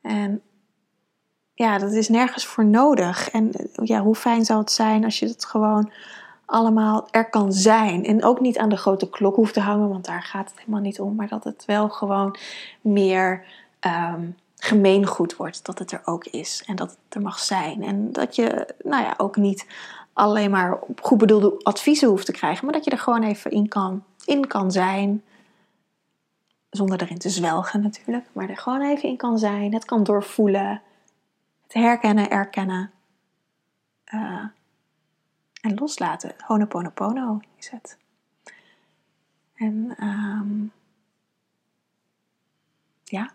En 0.01 0.41
ja, 1.63 1.78
dat 1.78 1.91
is 1.91 2.10
nergens 2.10 2.45
voor 2.45 2.65
nodig. 2.65 3.30
En 3.30 3.52
ja, 3.84 4.02
hoe 4.02 4.15
fijn 4.15 4.45
zou 4.45 4.60
het 4.60 4.72
zijn 4.72 5.04
als 5.04 5.19
je 5.19 5.28
het 5.28 5.45
gewoon 5.45 5.91
allemaal 6.45 7.08
er 7.12 7.30
kan 7.30 7.54
zijn. 7.54 8.06
En 8.06 8.24
ook 8.24 8.39
niet 8.39 8.58
aan 8.58 8.69
de 8.69 8.78
grote 8.78 9.10
klok 9.10 9.36
hoeft 9.36 9.54
te 9.54 9.60
hangen, 9.60 9.89
want 9.89 10.06
daar 10.06 10.24
gaat 10.24 10.50
het 10.50 10.60
helemaal 10.60 10.82
niet 10.82 11.00
om. 11.00 11.15
Maar 11.15 11.28
dat 11.28 11.43
het 11.43 11.63
wel 11.65 11.89
gewoon 11.89 12.38
meer 12.82 13.45
um, 13.80 14.36
gemeengoed 14.56 15.36
wordt. 15.36 15.65
Dat 15.65 15.80
het 15.80 15.91
er 15.91 16.02
ook 16.06 16.26
is 16.26 16.63
en 16.65 16.76
dat 16.76 16.89
het 16.89 17.15
er 17.15 17.22
mag 17.22 17.39
zijn. 17.39 17.84
En 17.84 18.12
dat 18.12 18.36
je, 18.36 18.74
nou 18.84 19.04
ja, 19.04 19.13
ook 19.17 19.36
niet 19.36 19.67
alleen 20.13 20.52
maar 20.52 20.80
goed 21.02 21.17
bedoelde 21.17 21.63
adviezen 21.63 22.10
hoeft 22.10 22.26
te 22.26 22.32
krijgen, 22.32 22.65
maar 22.65 22.74
dat 22.74 22.86
je 22.86 22.91
er 22.91 22.98
gewoon 22.98 23.24
even 23.24 23.52
in 23.52 23.67
kan, 23.67 24.04
in 24.26 24.48
kan 24.48 24.72
zijn. 24.72 25.24
Zonder 26.69 27.02
erin 27.02 27.17
te 27.17 27.30
zwelgen 27.30 27.82
natuurlijk, 27.82 28.26
maar 28.32 28.50
er 28.50 28.58
gewoon 28.58 28.82
even 28.82 29.10
in 29.10 29.17
kan 29.17 29.38
zijn. 29.38 29.74
Het 29.74 29.86
kan 29.86 30.04
doorvoelen 30.04 30.82
te 31.69 31.79
herkennen, 31.79 32.29
erkennen 32.29 32.91
uh, 34.13 34.45
en 35.62 35.75
loslaten. 35.75 36.36
Honoponopono 36.38 37.39
is 37.58 37.69
het. 37.69 37.97
En 39.55 39.95
um, 40.03 40.71
ja, 43.03 43.32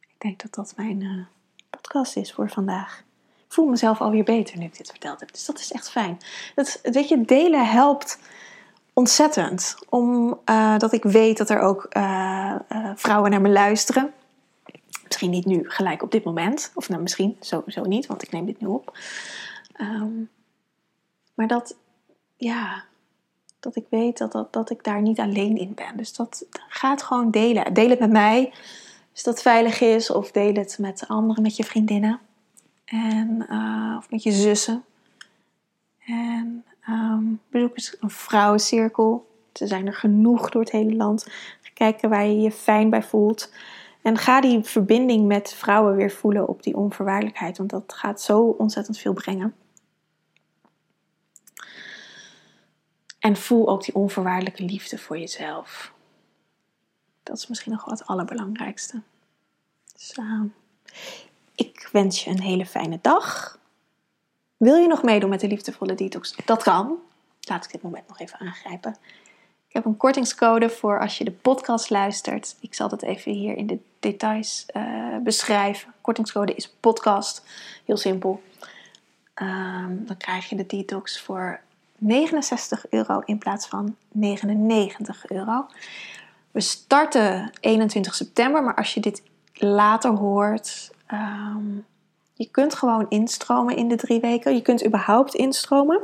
ik 0.00 0.14
denk 0.18 0.42
dat 0.42 0.54
dat 0.54 0.76
mijn 0.76 1.00
uh, 1.00 1.24
podcast 1.70 2.16
is 2.16 2.32
voor 2.32 2.50
vandaag. 2.50 3.04
Ik 3.28 3.52
voel 3.52 3.66
mezelf 3.66 4.00
alweer 4.00 4.24
beter 4.24 4.58
nu 4.58 4.64
ik 4.64 4.76
dit 4.76 4.90
verteld 4.90 5.20
heb. 5.20 5.32
Dus 5.32 5.44
dat 5.44 5.58
is 5.58 5.72
echt 5.72 5.90
fijn. 5.90 6.18
Dat, 6.54 6.80
weet 6.82 7.08
je, 7.08 7.24
delen 7.24 7.66
helpt 7.66 8.18
ontzettend. 8.92 9.76
Omdat 9.88 10.92
ik 10.92 11.02
weet 11.02 11.36
dat 11.36 11.50
er 11.50 11.60
ook 11.60 11.86
vrouwen 12.94 13.30
naar 13.30 13.40
me 13.40 13.48
luisteren. 13.48 14.12
Misschien 15.14 15.30
niet 15.30 15.58
nu, 15.58 15.70
gelijk 15.70 16.02
op 16.02 16.10
dit 16.10 16.24
moment. 16.24 16.72
Of 16.74 16.88
nou, 16.88 17.02
misschien 17.02 17.36
sowieso 17.40 17.82
niet, 17.82 18.06
want 18.06 18.22
ik 18.22 18.30
neem 18.30 18.46
dit 18.46 18.60
nu 18.60 18.66
op. 18.66 18.98
Ehm, 19.72 20.12
maar 21.34 21.46
dat, 21.46 21.76
ja, 22.36 22.84
dat 23.60 23.76
ik 23.76 23.84
weet 23.88 24.18
dat, 24.18 24.32
dat, 24.32 24.52
dat 24.52 24.70
ik 24.70 24.84
daar 24.84 25.02
niet 25.02 25.20
alleen 25.20 25.56
in 25.56 25.74
ben. 25.74 25.96
Dus 25.96 26.14
dat 26.14 26.46
gaat 26.68 27.02
gewoon 27.02 27.30
delen. 27.30 27.74
Deel 27.74 27.90
het 27.90 27.98
met 27.98 28.10
mij, 28.10 28.52
als 29.12 29.22
dat 29.22 29.42
veilig 29.42 29.80
is. 29.80 30.10
Of 30.10 30.30
deel 30.30 30.54
het 30.54 30.78
met 30.78 31.08
anderen, 31.08 31.42
met 31.42 31.56
je 31.56 31.64
vriendinnen. 31.64 32.20
En, 32.84 33.46
uh, 33.50 33.94
of 33.98 34.10
met 34.10 34.22
je 34.22 34.32
zussen. 34.32 34.84
En 36.06 36.64
um, 36.88 37.40
bezoek 37.50 37.76
eens 37.76 37.96
een 38.00 38.10
vrouwencirkel. 38.10 39.30
Ze 39.52 39.66
zijn 39.66 39.86
er 39.86 39.94
genoeg 39.94 40.50
door 40.50 40.62
het 40.62 40.72
hele 40.72 40.94
land. 40.94 41.26
Kijken 41.74 42.08
waar 42.08 42.26
je 42.26 42.40
je 42.40 42.52
fijn 42.52 42.90
bij 42.90 43.02
voelt. 43.02 43.50
En 44.04 44.18
ga 44.18 44.40
die 44.40 44.62
verbinding 44.62 45.26
met 45.26 45.54
vrouwen 45.54 45.96
weer 45.96 46.10
voelen 46.10 46.48
op 46.48 46.62
die 46.62 46.76
onvoorwaardelijkheid. 46.76 47.58
Want 47.58 47.70
dat 47.70 47.92
gaat 47.92 48.20
zo 48.20 48.40
ontzettend 48.40 48.98
veel 48.98 49.12
brengen. 49.12 49.54
En 53.18 53.36
voel 53.36 53.68
ook 53.68 53.84
die 53.84 53.94
onvoorwaardelijke 53.94 54.62
liefde 54.64 54.98
voor 54.98 55.18
jezelf. 55.18 55.92
Dat 57.22 57.36
is 57.36 57.46
misschien 57.46 57.72
nog 57.72 57.84
wel 57.84 57.94
het 57.94 58.06
allerbelangrijkste. 58.06 59.02
Dus 59.92 60.18
ik 61.54 61.88
wens 61.92 62.24
je 62.24 62.30
een 62.30 62.42
hele 62.42 62.66
fijne 62.66 62.98
dag. 63.02 63.58
Wil 64.56 64.76
je 64.76 64.86
nog 64.86 65.02
meedoen 65.02 65.30
met 65.30 65.40
de 65.40 65.48
liefdevolle 65.48 65.94
detox? 65.94 66.36
Dat 66.44 66.62
kan. 66.62 66.98
Laat 67.40 67.64
ik 67.64 67.72
dit 67.72 67.82
moment 67.82 68.08
nog 68.08 68.20
even 68.20 68.38
aangrijpen. 68.38 68.96
Ik 69.74 69.82
heb 69.82 69.92
een 69.92 69.98
kortingscode 69.98 70.70
voor 70.70 71.00
als 71.00 71.18
je 71.18 71.24
de 71.24 71.32
podcast 71.32 71.90
luistert. 71.90 72.56
Ik 72.60 72.74
zal 72.74 72.88
dat 72.88 73.02
even 73.02 73.32
hier 73.32 73.56
in 73.56 73.66
de 73.66 73.78
details 73.98 74.66
uh, 74.76 75.16
beschrijven. 75.22 75.92
Kortingscode 76.00 76.54
is 76.54 76.74
podcast. 76.80 77.42
Heel 77.84 77.96
simpel. 77.96 78.42
Um, 79.42 80.04
dan 80.06 80.16
krijg 80.16 80.48
je 80.48 80.56
de 80.56 80.66
detox 80.66 81.20
voor 81.20 81.60
69 81.98 82.90
euro 82.90 83.22
in 83.24 83.38
plaats 83.38 83.66
van 83.66 83.96
99 84.12 85.30
euro. 85.30 85.66
We 86.50 86.60
starten 86.60 87.50
21 87.60 88.14
september, 88.14 88.62
maar 88.62 88.74
als 88.74 88.94
je 88.94 89.00
dit 89.00 89.22
later 89.54 90.10
hoort, 90.10 90.90
um, 91.12 91.84
je 92.34 92.48
kunt 92.50 92.74
gewoon 92.74 93.06
instromen 93.08 93.76
in 93.76 93.88
de 93.88 93.96
drie 93.96 94.20
weken. 94.20 94.54
Je 94.54 94.62
kunt 94.62 94.86
überhaupt 94.86 95.34
instromen. 95.34 96.00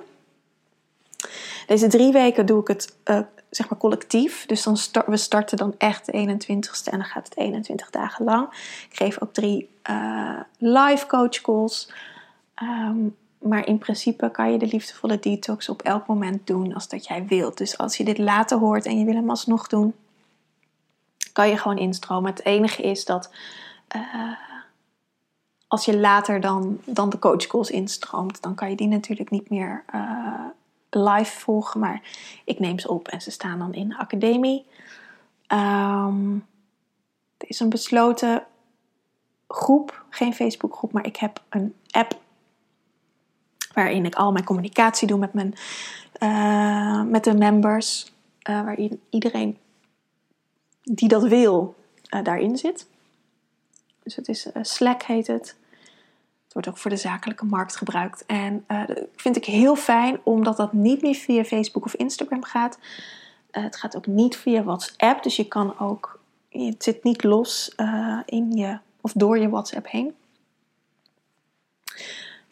Deze 1.66 1.86
drie 1.86 2.12
weken 2.12 2.46
doe 2.46 2.60
ik 2.60 2.68
het 2.68 2.96
uh, 3.04 3.20
zeg 3.50 3.68
maar 3.68 3.78
collectief. 3.78 4.46
Dus 4.46 4.62
dan 4.62 4.76
start, 4.76 5.06
we 5.06 5.16
starten 5.16 5.56
dan 5.56 5.74
echt 5.78 6.06
de 6.06 6.12
21ste 6.12 6.92
en 6.92 6.98
dan 6.98 7.04
gaat 7.04 7.24
het 7.24 7.36
21 7.36 7.90
dagen 7.90 8.24
lang. 8.24 8.46
Ik 8.90 8.96
geef 8.96 9.22
ook 9.22 9.32
drie 9.32 9.68
uh, 9.90 10.40
live 10.58 11.06
coach 11.06 11.40
calls. 11.40 11.92
Um, 12.62 13.16
maar 13.38 13.66
in 13.66 13.78
principe 13.78 14.30
kan 14.30 14.52
je 14.52 14.58
de 14.58 14.66
liefdevolle 14.66 15.18
detox 15.18 15.68
op 15.68 15.82
elk 15.82 16.06
moment 16.06 16.46
doen 16.46 16.74
als 16.74 16.88
dat 16.88 17.06
jij 17.06 17.26
wilt. 17.26 17.58
Dus 17.58 17.78
als 17.78 17.96
je 17.96 18.04
dit 18.04 18.18
later 18.18 18.58
hoort 18.58 18.86
en 18.86 18.98
je 18.98 19.04
wil 19.04 19.14
hem 19.14 19.30
alsnog 19.30 19.66
doen, 19.66 19.94
kan 21.32 21.48
je 21.48 21.56
gewoon 21.56 21.78
instromen. 21.78 22.30
Het 22.30 22.44
enige 22.44 22.82
is 22.82 23.04
dat 23.04 23.30
uh, 23.96 24.32
als 25.66 25.84
je 25.84 25.98
later 25.98 26.40
dan, 26.40 26.80
dan 26.84 27.10
de 27.10 27.18
coachcalls 27.18 27.70
instroomt, 27.70 28.42
dan 28.42 28.54
kan 28.54 28.70
je 28.70 28.76
die 28.76 28.88
natuurlijk 28.88 29.30
niet 29.30 29.50
meer 29.50 29.84
uh, 29.94 30.44
live 30.90 31.38
volgen. 31.38 31.80
Maar 31.80 32.02
ik 32.44 32.58
neem 32.58 32.78
ze 32.78 32.88
op 32.88 33.08
en 33.08 33.20
ze 33.20 33.30
staan 33.30 33.58
dan 33.58 33.74
in 33.74 33.88
de 33.88 33.98
academie. 33.98 34.66
Het 37.38 37.48
is 37.48 37.60
een 37.60 37.68
besloten 37.68 38.44
groep, 39.48 40.04
geen 40.10 40.34
Facebookgroep, 40.34 40.92
maar 40.92 41.06
ik 41.06 41.16
heb 41.16 41.42
een 41.48 41.74
app 41.90 42.20
waarin 43.72 44.04
ik 44.04 44.14
al 44.14 44.32
mijn 44.32 44.44
communicatie 44.44 45.06
doe 45.06 45.18
met, 45.18 45.32
mijn, 45.32 45.54
uh, 46.22 47.02
met 47.02 47.24
de 47.24 47.34
members, 47.34 48.12
uh, 48.50 48.62
waarin 48.62 49.00
iedereen 49.10 49.58
die 50.82 51.08
dat 51.08 51.22
wil 51.22 51.74
uh, 52.14 52.24
daarin 52.24 52.56
zit. 52.56 52.86
Dus 54.02 54.16
het 54.16 54.28
is 54.28 54.48
Slack 54.62 55.02
heet 55.02 55.26
het. 55.26 55.56
Het 56.50 56.52
wordt 56.52 56.68
ook 56.68 56.78
voor 56.78 56.90
de 56.90 56.96
zakelijke 56.96 57.44
markt 57.44 57.76
gebruikt. 57.76 58.26
En 58.26 58.64
dat 58.86 59.06
vind 59.16 59.36
ik 59.36 59.44
heel 59.44 59.76
fijn, 59.76 60.20
omdat 60.22 60.56
dat 60.56 60.72
niet 60.72 61.02
meer 61.02 61.14
via 61.14 61.44
Facebook 61.44 61.84
of 61.84 61.94
Instagram 61.94 62.44
gaat. 62.44 62.78
het 63.50 63.76
gaat 63.76 63.96
ook 63.96 64.06
niet 64.06 64.36
via 64.36 64.62
WhatsApp, 64.62 65.22
dus 65.22 65.36
je 65.36 65.48
kan 65.48 65.78
ook, 65.78 66.20
het 66.48 66.82
zit 66.82 67.04
niet 67.04 67.24
los 67.24 67.74
in 68.24 68.52
je 68.52 68.78
of 69.00 69.12
door 69.12 69.38
je 69.38 69.48
WhatsApp 69.48 69.90
heen. 69.90 70.14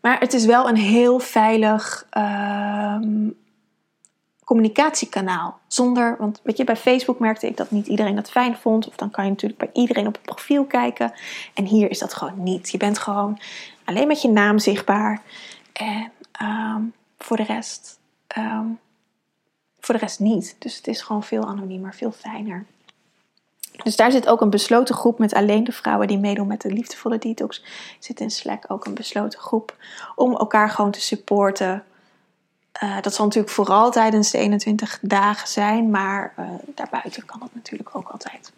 Maar 0.00 0.20
het 0.20 0.32
is 0.32 0.44
wel 0.44 0.68
een 0.68 0.76
heel 0.76 1.18
veilig 1.18 2.06
um, 2.18 3.36
communicatiekanaal. 4.44 5.58
Zonder, 5.66 6.16
want 6.18 6.40
weet 6.42 6.56
je, 6.56 6.64
bij 6.64 6.76
Facebook 6.76 7.18
merkte 7.18 7.46
ik 7.46 7.56
dat 7.56 7.70
niet 7.70 7.86
iedereen 7.86 8.14
dat 8.14 8.30
fijn 8.30 8.56
vond. 8.56 8.88
Of 8.88 8.96
dan 8.96 9.10
kan 9.10 9.24
je 9.24 9.30
natuurlijk 9.30 9.60
bij 9.60 9.70
iedereen 9.72 10.06
op 10.06 10.14
het 10.14 10.22
profiel 10.22 10.64
kijken. 10.64 11.12
En 11.54 11.64
hier 11.64 11.90
is 11.90 11.98
dat 11.98 12.14
gewoon 12.14 12.42
niet. 12.42 12.70
Je 12.70 12.78
bent 12.78 12.98
gewoon 12.98 13.38
alleen 13.88 14.06
met 14.06 14.22
je 14.22 14.28
naam 14.28 14.58
zichtbaar. 14.58 15.22
En 15.72 16.12
um, 16.42 16.92
voor 17.18 17.36
de 17.36 17.42
rest, 17.42 17.98
um, 18.38 18.78
voor 19.80 19.94
de 19.94 20.00
rest 20.00 20.20
niet. 20.20 20.56
Dus 20.58 20.76
het 20.76 20.86
is 20.86 21.02
gewoon 21.02 21.22
veel 21.22 21.46
anoniemer, 21.46 21.94
veel 21.94 22.12
fijner. 22.12 22.64
Dus 23.82 23.96
daar 23.96 24.10
zit 24.10 24.28
ook 24.28 24.40
een 24.40 24.50
besloten 24.50 24.94
groep 24.94 25.18
met 25.18 25.34
alleen 25.34 25.64
de 25.64 25.72
vrouwen 25.72 26.08
die 26.08 26.18
meedoen 26.18 26.46
met 26.46 26.60
de 26.60 26.72
liefdevolle 26.72 27.18
detox. 27.18 27.64
Zit 27.98 28.20
in 28.20 28.30
Slack 28.30 28.64
ook 28.68 28.84
een 28.84 28.94
besloten 28.94 29.38
groep 29.38 29.76
om 30.14 30.36
elkaar 30.36 30.70
gewoon 30.70 30.90
te 30.90 31.00
supporten. 31.00 31.84
Uh, 32.82 33.00
dat 33.00 33.14
zal 33.14 33.24
natuurlijk 33.24 33.54
vooral 33.54 33.90
tijdens 33.90 34.30
de 34.30 34.38
21 34.38 34.98
dagen 35.02 35.48
zijn, 35.48 35.90
maar 35.90 36.34
uh, 36.38 36.50
daarbuiten 36.74 37.24
kan 37.24 37.40
dat 37.40 37.54
natuurlijk 37.54 37.96
ook 37.96 38.08
altijd. 38.08 38.52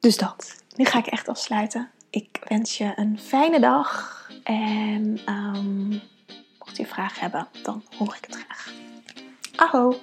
Dus 0.00 0.16
dat. 0.16 0.54
Nu 0.76 0.84
ga 0.84 0.98
ik 0.98 1.06
echt 1.06 1.28
afsluiten. 1.28 1.90
Ik 2.12 2.40
wens 2.48 2.78
je 2.78 2.92
een 2.96 3.18
fijne 3.18 3.60
dag 3.60 4.20
en 4.42 5.20
um, 5.28 6.00
mocht 6.58 6.76
je 6.76 6.86
vragen 6.86 7.20
hebben, 7.20 7.48
dan 7.62 7.82
hoor 7.98 8.16
ik 8.18 8.24
het 8.24 8.34
graag. 8.34 8.72
Aho! 9.56 10.00